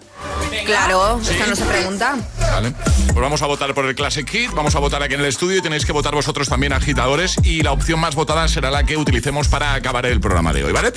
Claro, 0.65 1.21
Sí. 1.23 1.31
esta 1.31 1.47
no 1.47 1.55
se 1.55 1.63
pregunta. 1.63 2.15
Vale. 2.51 2.71
Pues 2.71 3.15
vamos 3.15 3.41
a 3.41 3.47
votar 3.47 3.73
por 3.73 3.85
el 3.85 3.95
Classic 3.95 4.27
Hit, 4.29 4.51
vamos 4.51 4.75
a 4.75 4.79
votar 4.79 5.01
aquí 5.03 5.13
en 5.13 5.21
el 5.21 5.25
estudio 5.25 5.57
y 5.57 5.61
tenéis 5.61 5.85
que 5.85 5.91
votar 5.91 6.13
vosotros 6.13 6.47
también 6.49 6.73
agitadores 6.73 7.35
y 7.43 7.61
la 7.61 7.71
opción 7.71 7.99
más 7.99 8.15
votada 8.15 8.47
será 8.47 8.71
la 8.71 8.83
que 8.83 8.97
utilicemos 8.97 9.47
para 9.47 9.73
acabar 9.73 10.05
el 10.05 10.19
programa 10.19 10.53
de 10.53 10.63
hoy, 10.63 10.71
¿vale? 10.71 10.93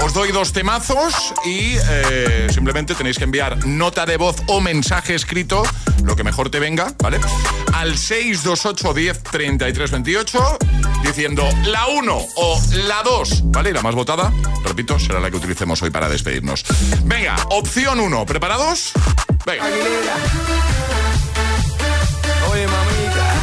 Os 0.00 0.14
doy 0.14 0.32
dos 0.32 0.52
temazos 0.52 1.34
y 1.44 1.76
eh, 1.90 2.48
simplemente 2.52 2.94
tenéis 2.94 3.18
que 3.18 3.24
enviar 3.24 3.66
nota 3.66 4.06
de 4.06 4.16
voz 4.16 4.36
o 4.46 4.60
mensaje 4.60 5.14
escrito, 5.14 5.62
lo 6.02 6.16
que 6.16 6.24
mejor 6.24 6.50
te 6.50 6.58
venga, 6.58 6.94
¿vale? 7.02 7.20
Al 7.72 7.96
628 7.96 8.94
10 8.94 9.22
33 9.24 9.90
28 9.90 10.58
diciendo 11.02 11.48
la 11.66 11.86
1 11.86 12.18
o 12.36 12.62
la 12.86 13.02
2, 13.02 13.42
¿vale? 13.52 13.70
Y 13.70 13.72
la 13.72 13.82
más 13.82 13.94
votada, 13.94 14.32
repito, 14.64 14.98
será 14.98 15.20
la 15.20 15.30
que 15.30 15.36
utilicemos 15.36 15.82
hoy 15.82 15.90
para 15.90 16.08
despedirnos. 16.08 16.64
Venga, 17.04 17.36
opción 17.50 18.00
1, 18.00 18.26
¿preparados? 18.26 18.92
Venga. 19.44 19.64
Oye, 22.54 22.68
mamita. 22.68 23.34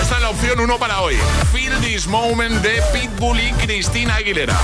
Esta 0.00 0.14
es 0.14 0.22
la 0.22 0.30
opción 0.30 0.60
1 0.60 0.78
para 0.78 1.02
hoy. 1.02 1.18
Feel 1.52 1.78
This 1.82 2.06
Moment 2.06 2.62
de 2.62 2.82
Pitbull 2.94 3.38
y 3.38 3.52
Cristina 3.52 4.14
Aguilera. 4.14 4.56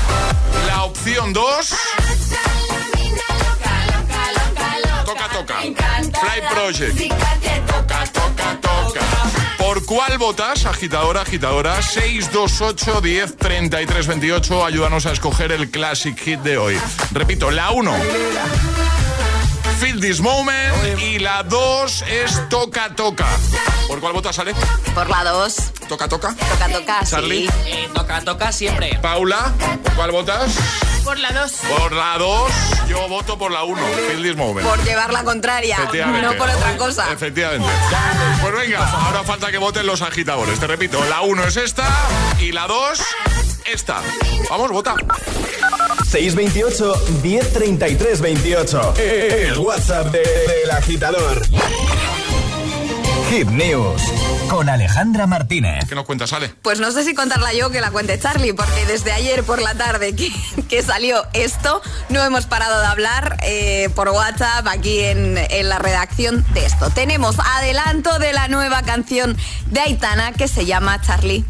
La 0.66 0.84
opción 0.84 1.34
2. 1.34 1.74
Toca, 5.04 5.28
toca. 5.28 5.58
Fly 5.60 6.42
Project. 6.54 6.98
Toca, 7.66 8.06
toca, 8.06 8.60
toca. 8.62 9.00
¿Por 9.58 9.84
cuál 9.84 10.16
votas, 10.16 10.64
agitadora, 10.64 11.20
agitadora? 11.20 11.82
628 11.82 13.02
10 13.02 13.36
33 13.36 14.06
28. 14.06 14.64
Ayúdanos 14.64 15.04
a 15.04 15.12
escoger 15.12 15.52
el 15.52 15.70
classic 15.70 16.18
hit 16.18 16.40
de 16.40 16.56
hoy. 16.56 16.80
Repito, 17.12 17.50
la 17.50 17.72
1. 17.72 17.94
Feel 19.84 20.00
This 20.00 20.22
Moment. 20.22 20.98
Y 20.98 21.18
la 21.18 21.42
2 21.42 22.04
es 22.08 22.48
Toca, 22.48 22.94
toca. 22.96 23.26
¿Por 23.86 24.00
cuál 24.00 24.14
votas, 24.14 24.38
Ale? 24.38 24.54
Por 24.94 25.10
la 25.10 25.22
2. 25.24 25.56
Toca, 25.90 26.08
toca. 26.08 26.34
Toca, 26.34 26.68
toca, 26.72 27.00
Charlie. 27.04 27.46
sí. 27.46 27.52
Eh, 27.66 27.90
toca, 27.92 28.22
toca 28.22 28.50
siempre. 28.50 28.98
Paula, 29.02 29.52
¿por 29.82 29.92
cuál 29.92 30.10
votas? 30.10 30.54
Por 31.04 31.18
la 31.18 31.32
2. 31.32 31.52
Por 31.78 31.92
la 31.92 32.16
2, 32.16 32.50
yo 32.88 33.08
voto 33.08 33.36
por 33.36 33.52
la 33.52 33.64
1. 33.64 33.82
Feel 34.08 34.22
This 34.22 34.36
Moment. 34.36 34.66
Por 34.66 34.82
llevar 34.84 35.12
la 35.12 35.22
contraria, 35.22 35.76
no 36.22 36.32
por 36.32 36.48
otra 36.48 36.78
cosa. 36.78 37.12
Efectivamente. 37.12 37.68
Pues 38.40 38.54
venga, 38.54 38.90
ahora 38.90 39.22
falta 39.22 39.50
que 39.50 39.58
voten 39.58 39.86
los 39.86 40.00
agitadores. 40.00 40.58
Te 40.58 40.66
repito, 40.66 41.04
la 41.10 41.20
1 41.20 41.44
es 41.44 41.58
esta 41.58 41.86
y 42.40 42.52
la 42.52 42.66
2, 42.66 43.02
esta. 43.66 44.00
Vamos, 44.48 44.70
vota. 44.70 44.94
628 46.14 46.94
1033 47.24 48.20
28. 48.20 48.94
El 48.98 49.58
WhatsApp 49.58 50.12
de- 50.12 50.20
del 50.20 50.70
agitador. 50.70 51.42
Hit 53.30 53.48
News 53.48 54.00
con 54.48 54.68
Alejandra 54.68 55.26
Martínez. 55.26 55.86
¿Qué 55.88 55.96
nos 55.96 56.04
cuentas, 56.04 56.32
Ale? 56.32 56.54
Pues 56.62 56.78
no 56.78 56.92
sé 56.92 57.02
si 57.02 57.14
contarla 57.16 57.52
yo 57.52 57.70
que 57.70 57.80
la 57.80 57.90
cuente 57.90 58.16
Charlie, 58.20 58.52
porque 58.52 58.86
desde 58.86 59.10
ayer 59.10 59.42
por 59.42 59.60
la 59.60 59.74
tarde 59.74 60.14
que, 60.14 60.30
que 60.68 60.82
salió 60.84 61.26
esto, 61.32 61.82
no 62.10 62.22
hemos 62.22 62.46
parado 62.46 62.78
de 62.80 62.86
hablar 62.86 63.38
eh, 63.42 63.88
por 63.96 64.08
WhatsApp 64.10 64.68
aquí 64.68 65.00
en, 65.00 65.36
en 65.36 65.68
la 65.68 65.80
redacción 65.80 66.44
de 66.54 66.64
esto. 66.64 66.90
Tenemos 66.90 67.34
adelanto 67.56 68.20
de 68.20 68.32
la 68.32 68.46
nueva 68.46 68.82
canción 68.82 69.36
de 69.66 69.80
Aitana 69.80 70.30
que 70.32 70.46
se 70.46 70.64
llama 70.64 71.00
Charlie. 71.02 71.44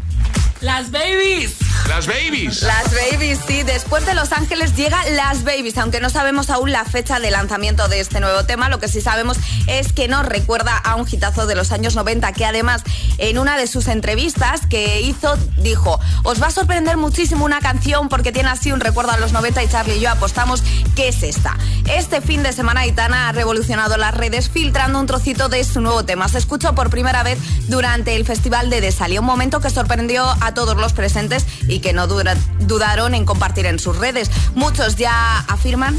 Las 0.61 0.91
babies. 0.91 1.57
Las 1.87 2.07
babies. 2.07 2.63
Las 2.63 2.85
Babies, 2.91 3.39
sí. 3.45 3.61
Después 3.61 4.05
de 4.05 4.15
Los 4.15 4.31
Ángeles 4.31 4.75
llega 4.75 4.97
Las 5.11 5.43
Babies, 5.43 5.77
aunque 5.77 5.99
no 5.99 6.09
sabemos 6.09 6.49
aún 6.49 6.71
la 6.71 6.83
fecha 6.83 7.19
de 7.19 7.29
lanzamiento 7.29 7.87
de 7.87 7.99
este 7.99 8.19
nuevo 8.19 8.43
tema. 8.43 8.69
Lo 8.69 8.79
que 8.79 8.87
sí 8.87 9.01
sabemos 9.01 9.37
es 9.67 9.93
que 9.93 10.07
nos 10.07 10.25
recuerda 10.25 10.75
a 10.77 10.95
un 10.95 11.07
hitazo 11.09 11.45
de 11.45 11.55
los 11.55 11.71
años 11.71 11.95
90, 11.95 12.31
que 12.33 12.45
además 12.45 12.81
en 13.17 13.37
una 13.37 13.55
de 13.57 13.67
sus 13.67 13.87
entrevistas 13.87 14.65
que 14.67 15.01
hizo 15.01 15.37
dijo, 15.57 15.99
os 16.23 16.41
va 16.41 16.47
a 16.47 16.51
sorprender 16.51 16.97
muchísimo 16.97 17.45
una 17.45 17.59
canción 17.59 18.09
porque 18.09 18.31
tiene 18.31 18.49
así 18.49 18.71
un 18.71 18.79
recuerdo 18.79 19.11
a 19.11 19.17
los 19.17 19.31
90 19.31 19.63
y 19.63 19.67
Charlie 19.67 19.97
y 19.97 19.99
yo 19.99 20.09
apostamos 20.09 20.63
que 20.95 21.09
es 21.09 21.21
esta. 21.21 21.55
Este 21.87 22.19
fin 22.19 22.41
de 22.41 22.51
semana 22.51 22.81
Aitana 22.81 23.29
ha 23.29 23.31
revolucionado 23.31 23.95
las 23.97 24.15
redes 24.15 24.49
filtrando 24.49 24.99
un 24.99 25.05
trocito 25.05 25.49
de 25.49 25.63
su 25.63 25.81
nuevo 25.81 26.03
tema. 26.03 26.27
Se 26.29 26.39
escuchó 26.39 26.73
por 26.73 26.89
primera 26.89 27.21
vez 27.21 27.37
durante 27.67 28.15
el 28.15 28.25
Festival 28.25 28.69
de 28.69 28.81
Desalia, 28.81 29.19
un 29.19 29.25
momento 29.27 29.59
que 29.59 29.69
sorprendió 29.69 30.25
a 30.45 30.53
todos 30.53 30.77
los 30.77 30.93
presentes 30.93 31.45
y 31.67 31.79
que 31.79 31.93
no 31.93 32.07
dura- 32.07 32.35
dudaron 32.59 33.13
en 33.15 33.25
compartir 33.25 33.65
en 33.65 33.79
sus 33.79 33.97
redes. 33.97 34.29
Muchos 34.55 34.95
ya 34.95 35.39
afirman 35.39 35.97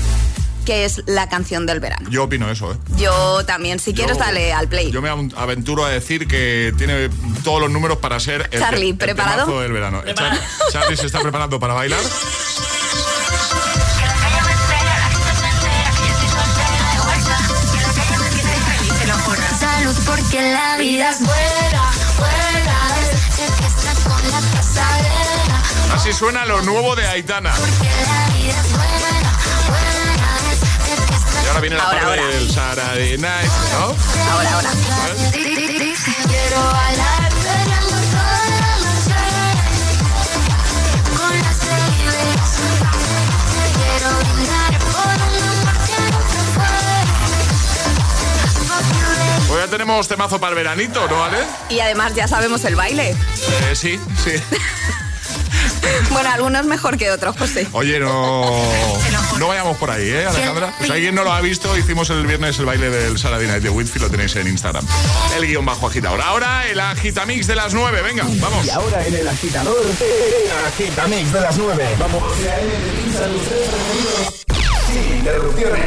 que 0.64 0.84
es 0.84 1.02
la 1.06 1.28
canción 1.28 1.64
del 1.64 1.78
verano. 1.78 2.10
Yo 2.10 2.24
opino 2.24 2.50
eso, 2.50 2.72
¿eh? 2.72 2.76
Yo 2.96 3.44
también, 3.46 3.78
si 3.78 3.94
quieres, 3.94 4.18
Yo- 4.18 4.24
dale 4.24 4.52
al 4.52 4.66
play. 4.66 4.90
Yo 4.90 5.00
me 5.00 5.08
aven- 5.08 5.32
aventuro 5.36 5.84
a 5.84 5.90
decir 5.90 6.26
que 6.26 6.74
tiene 6.76 7.08
todos 7.44 7.60
los 7.60 7.70
números 7.70 7.98
para 7.98 8.18
ser 8.18 8.48
el, 8.50 8.58
Charlie, 8.60 8.90
el 8.90 8.96
¿preparado? 8.96 9.44
temazo 9.44 9.60
del 9.60 9.72
verano. 9.72 10.00
Preparado. 10.02 10.40
Char- 10.40 10.72
Charlie 10.72 10.96
se 10.96 11.06
está 11.06 11.20
preparando 11.20 11.60
para 11.60 11.74
bailar. 11.74 12.00
Salud 19.58 19.94
porque 20.06 20.52
la 20.52 20.76
vida 20.78 21.10
es 21.10 21.18
buena. 21.20 21.85
Así 25.96 26.12
suena 26.12 26.44
lo 26.44 26.60
nuevo 26.62 26.94
de 26.94 27.06
Aitana. 27.08 27.52
Y 31.42 31.48
ahora 31.48 31.60
viene 31.60 31.76
la 31.76 31.84
Ahora, 31.84 32.00
parte 32.00 32.20
ahora. 32.20 32.26
del 32.26 32.50
Saturday 32.52 33.18
Night, 33.18 33.50
¿no? 33.72 33.94
Ahora, 34.32 34.52
ahora. 34.54 34.70
Quiero 35.32 36.62
bailar 36.72 37.32
bailando 37.44 37.96
toda 38.12 38.46
la 38.60 38.72
noche 38.84 39.20
con 41.16 41.34
las 41.40 41.58
babies. 41.66 42.50
Quiero 43.74 44.08
brindar 44.18 44.78
por 44.78 45.16
un 45.16 45.32
amor 45.48 45.76
que 45.86 45.96
nunca 46.12 46.42
fue. 46.54 46.76
Fuck 48.66 48.86
you, 48.92 49.08
baby. 49.16 49.46
Pues 49.48 49.58
ya 49.64 49.70
tenemos 49.70 50.08
temazo 50.08 50.38
para 50.38 50.50
el 50.50 50.56
veranito, 50.56 51.08
¿no, 51.08 51.24
Ale? 51.24 51.38
Y 51.70 51.80
además 51.80 52.14
ya 52.14 52.28
sabemos 52.28 52.64
el 52.64 52.76
baile. 52.76 53.10
Eh, 53.12 53.74
sí, 53.74 53.98
sí. 54.22 54.32
Bueno, 56.10 56.30
algunos 56.30 56.66
mejor 56.66 56.96
que 56.96 57.10
otros, 57.10 57.36
José. 57.36 57.66
Oye, 57.72 57.98
no, 57.98 58.62
no 59.38 59.48
vayamos 59.48 59.76
por 59.76 59.90
ahí, 59.90 60.08
¿eh, 60.08 60.26
Alejandra? 60.26 60.74
Pues 60.78 60.90
alguien 60.90 61.14
no 61.14 61.24
lo 61.24 61.32
ha 61.32 61.40
visto, 61.40 61.76
hicimos 61.76 62.10
el 62.10 62.26
viernes 62.26 62.58
el 62.58 62.64
baile 62.64 62.90
del 62.90 63.14
Night 63.14 63.62
de 63.62 63.70
Whitfield, 63.70 64.04
lo 64.04 64.10
tenéis 64.10 64.36
en 64.36 64.46
Instagram. 64.46 64.86
El 65.36 65.46
guion 65.46 65.64
bajo 65.64 65.86
agitador. 65.86 66.20
Ahora 66.20 66.66
el 66.66 66.80
agitamix 66.80 67.46
de 67.46 67.56
las 67.56 67.74
9, 67.74 68.02
venga, 68.02 68.24
vamos. 68.40 68.64
Y 68.64 68.70
ahora 68.70 69.06
en 69.06 69.14
el 69.14 69.28
agitador, 69.28 69.84
el 69.84 70.66
agitamix 70.66 71.32
de 71.32 71.40
las 71.40 71.56
9. 71.56 71.96
Vamos. 71.98 72.22
Sin 74.86 75.16
interrupciones. 75.18 75.86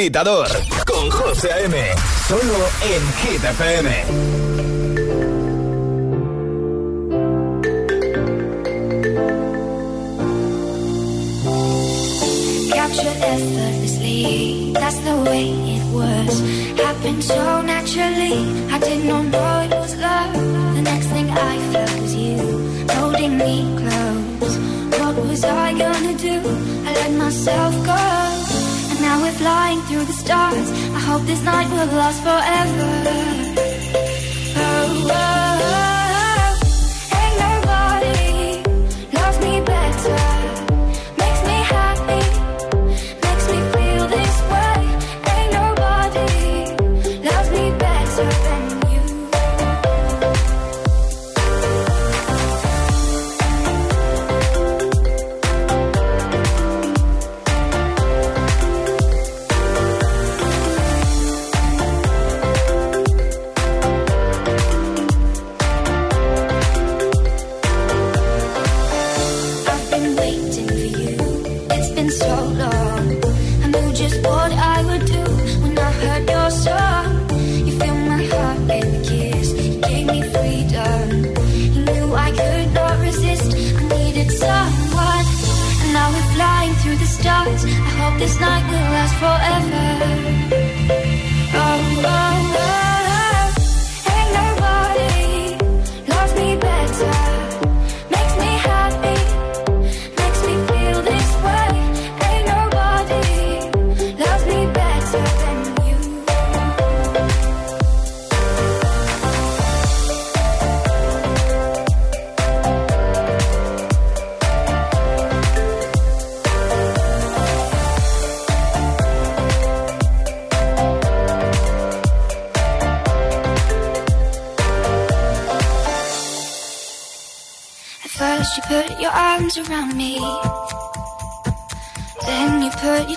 agitador 0.00 0.48
con 0.86 1.10
José 1.10 1.52
A.M. 1.52 1.76
Solo 2.26 2.58
en 2.88 3.02
Hit 3.20 3.44
FM. 3.44 3.90
Captured 12.72 13.16
effortlessly, 13.34 14.72
that's 14.72 14.96
the 15.00 15.16
way 15.28 15.50
it 15.76 15.84
was. 15.92 16.40
Happened 16.80 17.22
so 17.22 17.60
naturally, 17.60 18.38
I 18.72 18.78
did 18.78 19.04
not 19.04 19.26
know 19.26 19.60
it 19.66 19.70
was 19.70 19.96
love. 19.96 20.32
The 20.76 20.82
next 20.82 21.08
thing 21.08 21.28
I 21.28 21.58
felt 21.72 22.00
was 22.00 22.14
you 22.14 22.38
holding 22.94 23.36
me 23.36 23.68
close. 23.76 24.56
What 24.98 25.16
was 25.26 25.44
I 25.44 25.72
gonna 25.78 26.14
do? 26.14 26.40
I 26.86 26.92
let 26.94 27.12
myself 27.12 27.74
go. 27.84 28.39
Now 29.10 29.20
we're 29.22 29.32
flying 29.32 29.80
through 29.88 30.04
the 30.04 30.12
stars. 30.12 30.70
I 30.70 31.00
hope 31.00 31.22
this 31.22 31.42
night 31.42 31.68
will 31.68 31.90
last 31.98 32.22
forever. 32.22 32.90
Oh, 34.56 35.10
oh, 35.10 35.74
oh. 35.74 35.89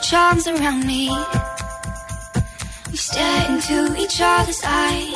Charms 0.03 0.47
around 0.47 0.85
me. 0.85 1.09
We 2.91 2.97
stare 2.97 3.51
into 3.51 3.95
each 3.97 4.19
other's 4.21 4.61
eyes. 4.65 5.13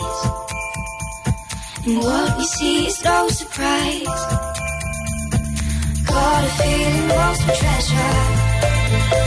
And 1.86 1.98
what 1.98 2.38
we 2.38 2.46
see 2.46 2.88
is 2.88 3.04
no 3.04 3.28
surprise. 3.28 4.06
Got 6.08 6.44
a 6.46 6.52
feeling 6.60 7.08
lost 7.10 7.42
for 7.44 7.56
treasure. 7.62 9.27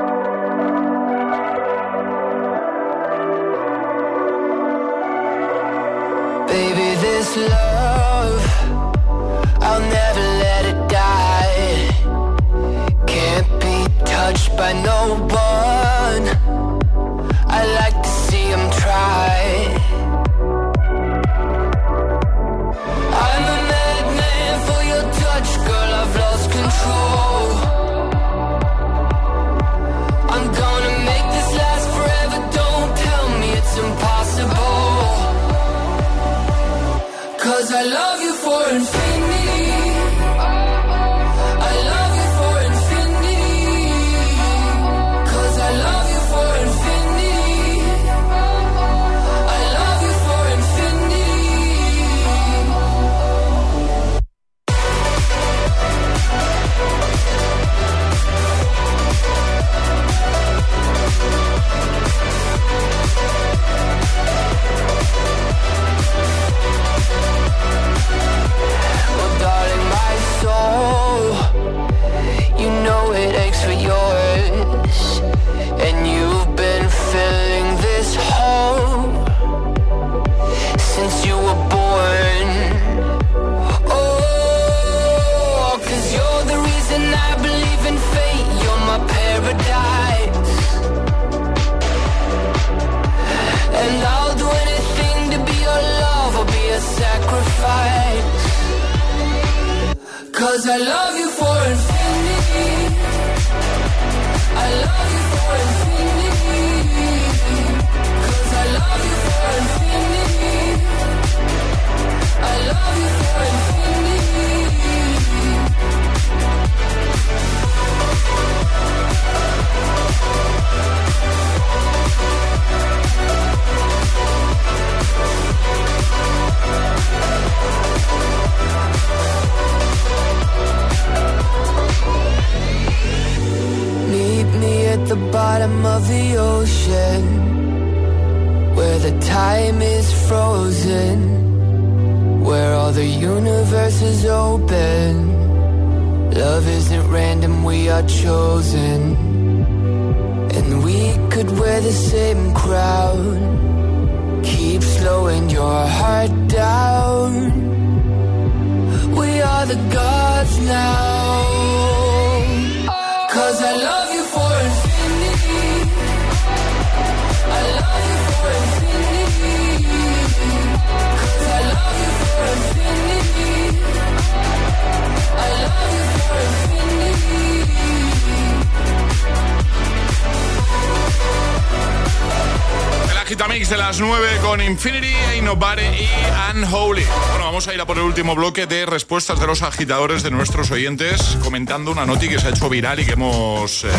El 183.31 183.35
agitamix 183.35 183.69
de 183.69 183.77
las 183.77 184.01
9 184.01 184.27
con 184.41 184.61
Infinity, 184.61 185.13
Ain't 185.29 185.45
Nobody 185.45 185.83
y 185.83 186.09
Unholy. 186.53 187.05
Bueno, 187.29 187.45
vamos 187.45 187.65
a 187.65 187.73
ir 187.73 187.79
a 187.79 187.85
por 187.85 187.97
el 187.97 188.03
último 188.03 188.35
bloque 188.35 188.67
de 188.67 188.85
respuestas 188.85 189.39
de 189.39 189.47
los 189.47 189.61
agitadores 189.61 190.21
de 190.21 190.31
nuestros 190.31 190.69
oyentes, 190.69 191.37
comentando 191.41 191.93
una 191.93 192.05
noti 192.05 192.27
que 192.27 192.39
se 192.39 192.47
ha 192.47 192.49
hecho 192.49 192.67
viral 192.67 192.99
y 192.99 193.05
que 193.05 193.13
hemos 193.13 193.85
eh, 193.85 193.89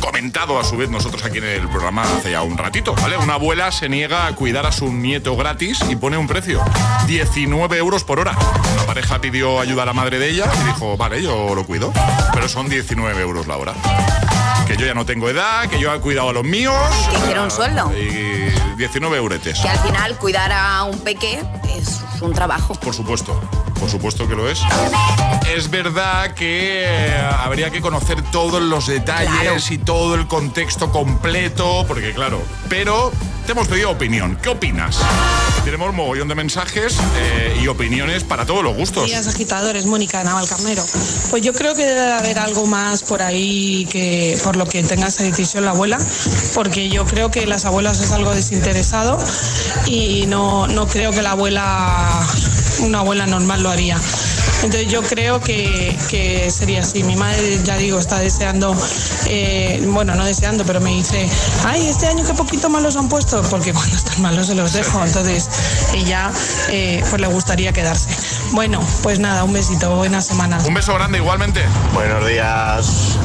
comentado 0.00 0.58
a 0.58 0.64
su 0.64 0.78
vez 0.78 0.88
nosotros 0.88 1.22
aquí 1.24 1.38
en 1.38 1.44
el 1.44 1.68
programa 1.68 2.04
hace 2.04 2.30
ya 2.30 2.40
un 2.40 2.56
ratito, 2.56 2.94
¿vale? 2.94 3.18
Una 3.18 3.34
abuela 3.34 3.70
se 3.70 3.90
niega 3.90 4.26
a 4.26 4.34
cuidar 4.34 4.64
a 4.64 4.72
su 4.72 4.90
nieto 4.90 5.36
gratis 5.36 5.80
y 5.90 5.94
pone 5.94 6.16
un 6.16 6.26
precio, 6.26 6.64
19 7.06 7.76
euros 7.76 8.04
por 8.04 8.18
hora. 8.18 8.32
La 8.78 8.86
pareja 8.86 9.20
pidió 9.20 9.60
ayuda 9.60 9.82
a 9.82 9.86
la 9.86 9.92
madre 9.92 10.18
de 10.18 10.30
ella 10.30 10.50
y 10.62 10.64
dijo, 10.64 10.96
vale, 10.96 11.22
yo 11.22 11.54
lo 11.54 11.66
cuido, 11.66 11.92
pero 12.32 12.48
son 12.48 12.70
19 12.70 13.20
euros 13.20 13.46
la 13.46 13.58
hora. 13.58 13.74
Que 14.66 14.76
yo 14.76 14.86
ya 14.86 14.94
no 14.94 15.04
tengo 15.04 15.28
edad, 15.28 15.68
que 15.68 15.80
yo 15.80 15.92
he 15.94 16.00
cuidado 16.00 16.30
a 16.30 16.32
los 16.32 16.44
míos. 16.44 16.74
Que 17.10 17.18
hiciera 17.18 17.42
un 17.42 17.50
sueldo. 17.50 17.90
Y 17.96 18.76
19 18.76 19.16
euretes. 19.16 19.58
Que 19.60 19.68
al 19.68 19.78
final 19.78 20.16
cuidar 20.18 20.52
a 20.52 20.84
un 20.84 20.98
peque 21.00 21.42
es 21.76 22.00
un 22.20 22.32
trabajo. 22.32 22.74
Por 22.74 22.94
supuesto, 22.94 23.40
por 23.80 23.90
supuesto 23.90 24.28
que 24.28 24.36
lo 24.36 24.48
es. 24.48 24.60
Es 25.56 25.70
verdad 25.70 26.34
que 26.34 26.84
eh, 26.84 27.20
habría 27.38 27.70
que 27.70 27.80
conocer 27.80 28.22
todos 28.30 28.62
los 28.62 28.86
detalles 28.86 29.70
y 29.70 29.78
todo 29.78 30.14
el 30.14 30.28
contexto 30.28 30.92
completo, 30.92 31.84
porque 31.88 32.12
claro, 32.12 32.40
pero 32.68 33.10
te 33.46 33.52
hemos 33.52 33.66
pedido 33.66 33.90
opinión. 33.90 34.38
¿Qué 34.40 34.50
opinas? 34.50 34.98
Tenemos 35.64 35.90
un 35.90 35.96
mogollón 35.96 36.28
de 36.28 36.34
mensajes 36.34 36.96
eh, 37.16 37.58
y 37.62 37.66
opiniones 37.66 38.22
para 38.22 38.46
todos 38.46 38.62
los 38.62 38.76
gustos. 38.76 39.06
días 39.06 39.26
agitadores, 39.26 39.86
Mónica 39.86 40.18
de 40.18 40.24
Navalcarnero. 40.24 40.84
Pues 41.30 41.42
yo 41.42 41.52
creo 41.52 41.74
que 41.74 41.84
debe 41.84 42.00
de 42.00 42.12
haber 42.12 42.38
algo 42.38 42.66
más 42.66 43.02
por 43.02 43.22
ahí 43.22 43.86
que 43.90 44.38
por 44.44 44.56
lo 44.56 44.66
que 44.66 44.82
tenga 44.82 45.08
esa 45.08 45.24
decisión 45.24 45.64
la 45.64 45.72
abuela, 45.72 45.98
porque 46.54 46.88
yo 46.90 47.04
creo 47.06 47.30
que 47.30 47.46
las 47.46 47.64
abuelas 47.64 48.00
es 48.00 48.12
algo 48.12 48.34
desinteresado 48.34 49.18
y 49.86 50.26
no, 50.26 50.66
no 50.66 50.86
creo 50.86 51.10
que 51.10 51.22
la 51.22 51.32
abuela, 51.32 52.26
una 52.82 53.00
abuela 53.00 53.26
normal 53.26 53.62
lo 53.62 53.70
haría. 53.70 53.98
Entonces 54.62 54.90
yo 54.90 55.02
creo 55.02 55.40
que, 55.40 55.96
que 56.10 56.50
sería 56.50 56.80
así. 56.82 57.02
Mi 57.02 57.16
madre, 57.16 57.60
ya 57.64 57.78
digo, 57.78 57.98
está 57.98 58.18
deseando, 58.18 58.76
eh, 59.26 59.82
bueno, 59.86 60.14
no 60.14 60.24
deseando, 60.24 60.64
pero 60.64 60.80
me 60.80 60.90
dice, 60.90 61.28
ay, 61.64 61.86
este 61.86 62.08
año 62.08 62.24
qué 62.24 62.34
poquito 62.34 62.68
malos 62.68 62.96
han 62.96 63.08
puesto, 63.08 63.42
porque 63.50 63.72
cuando 63.72 63.96
están 63.96 64.20
malos 64.20 64.48
se 64.48 64.54
los 64.54 64.72
dejo. 64.72 65.02
Entonces 65.02 65.48
ella, 65.94 66.30
eh, 66.68 67.02
pues 67.08 67.20
le 67.20 67.28
gustaría 67.28 67.72
quedarse. 67.72 68.08
Bueno, 68.52 68.84
pues 69.02 69.18
nada, 69.18 69.44
un 69.44 69.52
besito, 69.52 69.96
buena 69.96 70.20
semana. 70.20 70.58
Un 70.66 70.74
beso 70.74 70.92
grande 70.94 71.18
igualmente. 71.18 71.62
Buenos 71.94 72.26
días. 72.26 73.16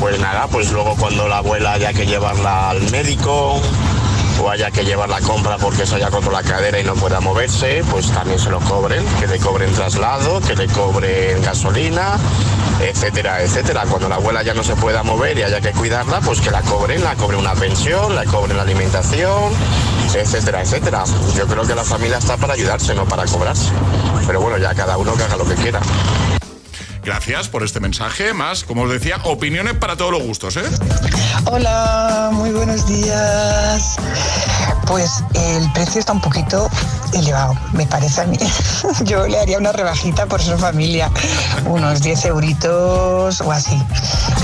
Pues 0.00 0.18
nada, 0.20 0.48
pues 0.48 0.72
luego 0.72 0.96
cuando 0.96 1.28
la 1.28 1.38
abuela 1.38 1.74
haya 1.74 1.92
que 1.92 2.06
llevarla 2.06 2.70
al 2.70 2.90
médico, 2.90 3.60
o 4.40 4.50
haya 4.50 4.70
que 4.70 4.84
llevar 4.84 5.08
la 5.08 5.20
compra 5.20 5.56
porque 5.58 5.86
se 5.86 5.96
haya 5.96 6.08
roto 6.08 6.30
la 6.30 6.42
cadera 6.42 6.78
y 6.78 6.84
no 6.84 6.94
pueda 6.94 7.20
moverse, 7.20 7.82
pues 7.90 8.10
también 8.10 8.38
se 8.38 8.50
lo 8.50 8.60
cobren, 8.60 9.04
que 9.20 9.26
le 9.26 9.38
cobren 9.38 9.72
traslado, 9.72 10.40
que 10.40 10.54
le 10.54 10.66
cobren 10.68 11.42
gasolina, 11.42 12.18
etcétera, 12.80 13.42
etcétera. 13.42 13.84
Cuando 13.88 14.08
la 14.08 14.16
abuela 14.16 14.42
ya 14.42 14.54
no 14.54 14.62
se 14.62 14.74
pueda 14.76 15.02
mover 15.02 15.38
y 15.38 15.42
haya 15.42 15.60
que 15.60 15.72
cuidarla, 15.72 16.20
pues 16.20 16.40
que 16.40 16.50
la 16.50 16.62
cobren, 16.62 17.02
la 17.02 17.14
cobren 17.16 17.40
una 17.40 17.54
pensión, 17.54 18.14
la 18.14 18.24
cobren 18.24 18.56
la 18.56 18.62
alimentación, 18.62 19.52
etcétera, 20.14 20.62
etcétera. 20.62 21.04
Yo 21.36 21.46
creo 21.46 21.66
que 21.66 21.74
la 21.74 21.84
familia 21.84 22.18
está 22.18 22.36
para 22.36 22.54
ayudarse, 22.54 22.94
no 22.94 23.04
para 23.06 23.24
cobrarse. 23.26 23.70
Pero 24.26 24.40
bueno, 24.40 24.58
ya 24.58 24.74
cada 24.74 24.96
uno 24.96 25.14
que 25.14 25.22
haga 25.22 25.36
lo 25.36 25.44
que 25.44 25.54
quiera. 25.54 25.80
Gracias 27.04 27.48
por 27.48 27.64
este 27.64 27.80
mensaje. 27.80 28.32
Más, 28.32 28.62
como 28.62 28.82
os 28.82 28.90
decía, 28.90 29.16
opiniones 29.24 29.74
para 29.74 29.96
todos 29.96 30.12
los 30.12 30.22
gustos, 30.22 30.56
¿eh? 30.56 30.62
Hola, 31.46 32.30
muy 32.32 32.50
buenos 32.50 32.86
días. 32.86 33.96
Pues 34.86 35.24
el 35.34 35.72
precio 35.72 35.98
está 35.98 36.12
un 36.12 36.20
poquito 36.20 36.70
elevado, 37.12 37.54
me 37.72 37.86
parece 37.86 38.20
a 38.20 38.26
mí. 38.26 38.38
Yo 39.04 39.26
le 39.26 39.40
haría 39.40 39.58
una 39.58 39.72
rebajita 39.72 40.26
por 40.26 40.40
su 40.40 40.56
familia, 40.56 41.10
unos 41.66 42.02
10 42.02 42.24
euritos 42.26 43.40
o 43.40 43.50
así. 43.50 43.82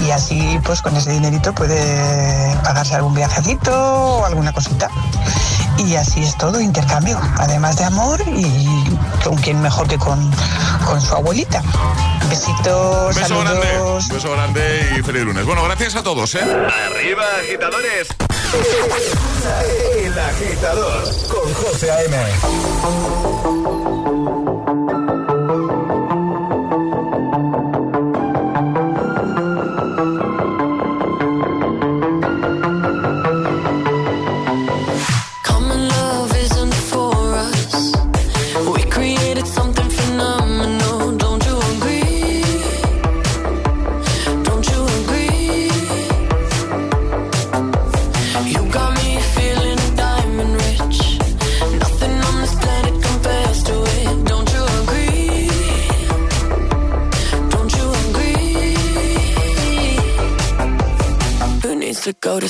Y 0.05 0.11
así, 0.11 0.59
pues 0.65 0.83
con 0.83 0.97
ese 0.97 1.13
dinerito 1.13 1.55
puede 1.55 2.57
pagarse 2.65 2.97
algún 2.97 3.15
viajecito 3.15 3.73
o 3.73 4.25
alguna 4.25 4.53
cosita. 4.53 4.91
Y 5.79 5.95
así 5.95 6.25
es 6.25 6.37
todo, 6.37 6.61
intercambio, 6.61 7.21
además 7.37 7.77
de 7.77 7.85
amor 7.85 8.21
y 8.27 8.67
con 9.23 9.37
quién 9.37 9.63
mejor 9.63 9.87
que 9.87 9.97
con, 9.97 10.19
con 10.89 11.01
su 11.01 11.14
abuelita. 11.14 11.62
Besitos, 12.28 13.14
Beso 13.14 13.28
saludos. 13.28 13.45
grande, 13.45 13.80
un 13.80 14.09
beso 14.09 14.32
grande 14.32 14.95
y 14.99 15.03
feliz 15.03 15.22
lunes. 15.22 15.45
Bueno, 15.45 15.62
gracias 15.64 15.95
a 15.97 16.03
todos, 16.03 16.34
¿eh? 16.34 16.41
Arriba, 16.41 17.24
agitadores. 17.41 18.09
El 19.97 20.18
agitador 20.18 21.05
con 21.28 21.55
José 21.55 21.91
A.M. 21.91 22.16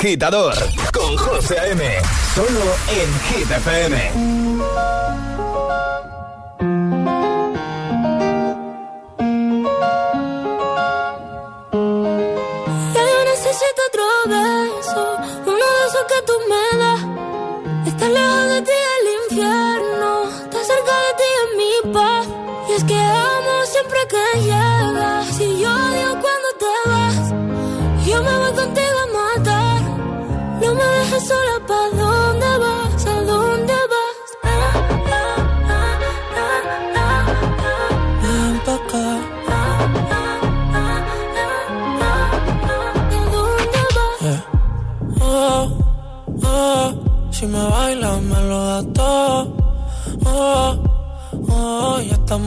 Agitador 0.00 0.54
con 0.94 1.14
José 1.14 1.58
A.M. 1.58 1.84
Solo 2.34 2.62
en 2.88 3.20
Hit 3.28 3.50
FM. 3.50 5.10
Ya 12.94 13.02
yo 13.12 13.24
necesito 13.30 13.80
otro 13.88 14.04
beso, 14.26 15.02
uno 15.44 15.66
de 15.76 15.86
esos 15.86 16.04
que 16.08 16.20
tú 16.26 16.32
me 16.48 16.78
das. 16.78 17.00
Estar 17.88 18.10
lejos 18.10 18.48
de 18.54 18.59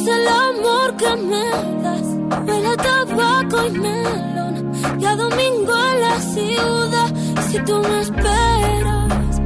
Es 0.00 0.06
el 0.06 0.28
amor 0.28 0.96
que 0.96 1.16
me 1.16 1.50
das. 1.82 2.06
Huele 2.46 2.76
tabaco 2.76 3.66
y 3.66 3.70
melón. 3.70 4.72
Y 4.98 5.04
a 5.04 5.16
domingo 5.16 5.72
en 5.90 6.00
la 6.00 6.20
ciudad. 6.20 7.10
Y 7.38 7.52
si 7.52 7.58
tú 7.64 7.82
me 7.82 8.00
esperas, 8.00 9.40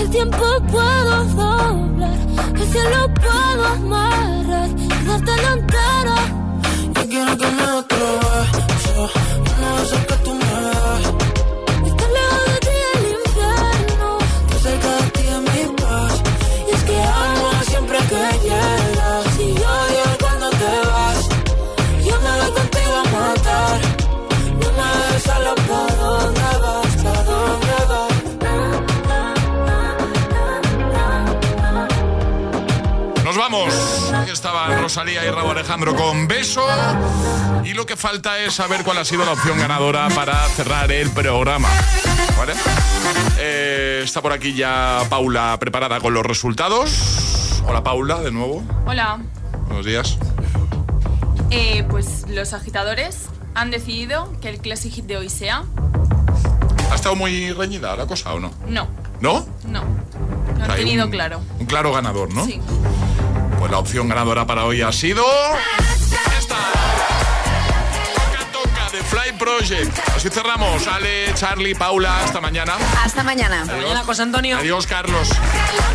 el 0.00 0.10
tiempo 0.10 0.44
puedo 0.70 1.24
doblar. 1.24 2.18
El 2.54 2.68
cielo 2.72 3.14
puedo 3.14 3.64
amarrar 3.64 4.68
y 4.68 5.06
dártelo 5.06 5.48
entero. 5.58 6.16
Yo 6.94 7.08
quiero 7.08 7.36
que 7.38 7.46
me 7.58 7.66
beso, 8.68 9.10
uno 9.52 9.76
de 9.76 9.82
esos 9.82 10.00
que 10.08 10.16
tú 10.24 10.34
me 10.34 10.60
das. 10.62 11.25
Vamos. 33.64 34.12
Aquí 34.14 34.30
estaban 34.30 34.80
Rosalía 34.80 35.24
y 35.24 35.30
Raúl 35.30 35.50
Alejandro 35.50 35.94
con 35.94 36.26
beso. 36.28 36.66
Y 37.64 37.74
lo 37.74 37.86
que 37.86 37.96
falta 37.96 38.38
es 38.38 38.54
saber 38.54 38.84
cuál 38.84 38.98
ha 38.98 39.04
sido 39.04 39.24
la 39.24 39.32
opción 39.32 39.58
ganadora 39.58 40.08
para 40.14 40.46
cerrar 40.48 40.90
el 40.92 41.10
programa. 41.10 41.68
¿Vale? 42.38 42.54
Eh, 43.38 44.00
está 44.04 44.20
por 44.22 44.32
aquí 44.32 44.54
ya 44.54 45.00
Paula 45.08 45.56
preparada 45.58 46.00
con 46.00 46.14
los 46.14 46.24
resultados. 46.24 47.62
Hola 47.66 47.82
Paula, 47.82 48.20
de 48.20 48.30
nuevo. 48.30 48.62
Hola. 48.86 49.18
Buenos 49.66 49.84
días. 49.86 50.18
Eh, 51.50 51.84
pues 51.90 52.24
los 52.28 52.52
agitadores 52.52 53.26
han 53.54 53.70
decidido 53.70 54.32
que 54.40 54.48
el 54.48 54.58
Classic 54.58 54.92
Hit 54.92 55.06
de 55.06 55.16
hoy 55.16 55.30
sea. 55.30 55.64
¿Ha 56.90 56.94
estado 56.94 57.16
muy 57.16 57.52
reñida 57.52 57.96
la 57.96 58.06
cosa 58.06 58.32
o 58.34 58.40
no? 58.40 58.52
No, 58.68 58.88
¿No? 59.20 59.46
no. 59.66 59.82
Lo 60.58 60.64
han 60.64 60.76
tenido 60.76 61.04
un- 61.06 61.10
claro. 61.10 61.40
Un 61.58 61.66
claro 61.66 61.92
ganador, 61.92 62.32
¿no? 62.32 62.44
Sí. 62.46 62.60
Pues 63.66 63.72
la 63.72 63.78
opción 63.80 64.08
ganadora 64.08 64.46
para 64.46 64.64
hoy 64.64 64.80
ha 64.80 64.92
sido. 64.92 65.24
¡Esta! 66.38 66.54
Toca, 68.14 68.52
toca, 68.52 68.90
de 68.92 69.02
Fly 69.02 69.32
Project. 69.36 69.98
Así 70.14 70.30
cerramos. 70.30 70.86
Ale, 70.86 71.34
Charlie, 71.34 71.74
Paula, 71.74 72.22
hasta 72.22 72.40
mañana. 72.40 72.74
Hasta 73.02 73.24
mañana. 73.24 73.62
Adiós. 73.68 74.06
José 74.06 74.22
Antonio. 74.22 74.58
Adiós, 74.58 74.86
Carlos. 74.86 75.32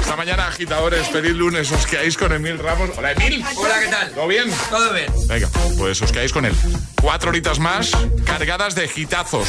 Hasta 0.02 0.18
mañana, 0.18 0.48
agitadores. 0.48 1.08
Feliz 1.08 1.32
lunes. 1.32 1.72
Os 1.72 1.86
quedáis 1.86 2.18
con 2.18 2.34
Emil 2.34 2.60
Ramos. 2.60 2.90
Hola, 2.98 3.14
Emil. 3.14 3.42
Hola, 3.56 3.80
¿qué 3.80 3.88
tal? 3.88 4.12
¿Todo 4.12 4.28
bien? 4.28 4.54
Todo 4.70 4.94
bien. 4.94 5.14
Venga, 5.30 5.48
pues 5.78 6.02
os 6.02 6.12
quedáis 6.12 6.34
con 6.34 6.44
él. 6.44 6.54
Cuatro 7.02 7.30
horitas 7.30 7.58
más 7.60 7.92
cargadas 8.26 8.76
de 8.76 8.92
hitazos. 8.94 9.48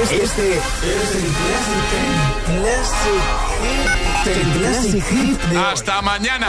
Este 0.00 0.24
es 0.24 0.38
el 0.38 0.56
Classic, 2.56 3.22
el 4.24 4.52
Classic 4.58 5.04
Hit 5.10 5.42
de 5.42 5.58
hoy. 5.58 5.64
Hasta 5.70 6.00
mañana. 6.00 6.48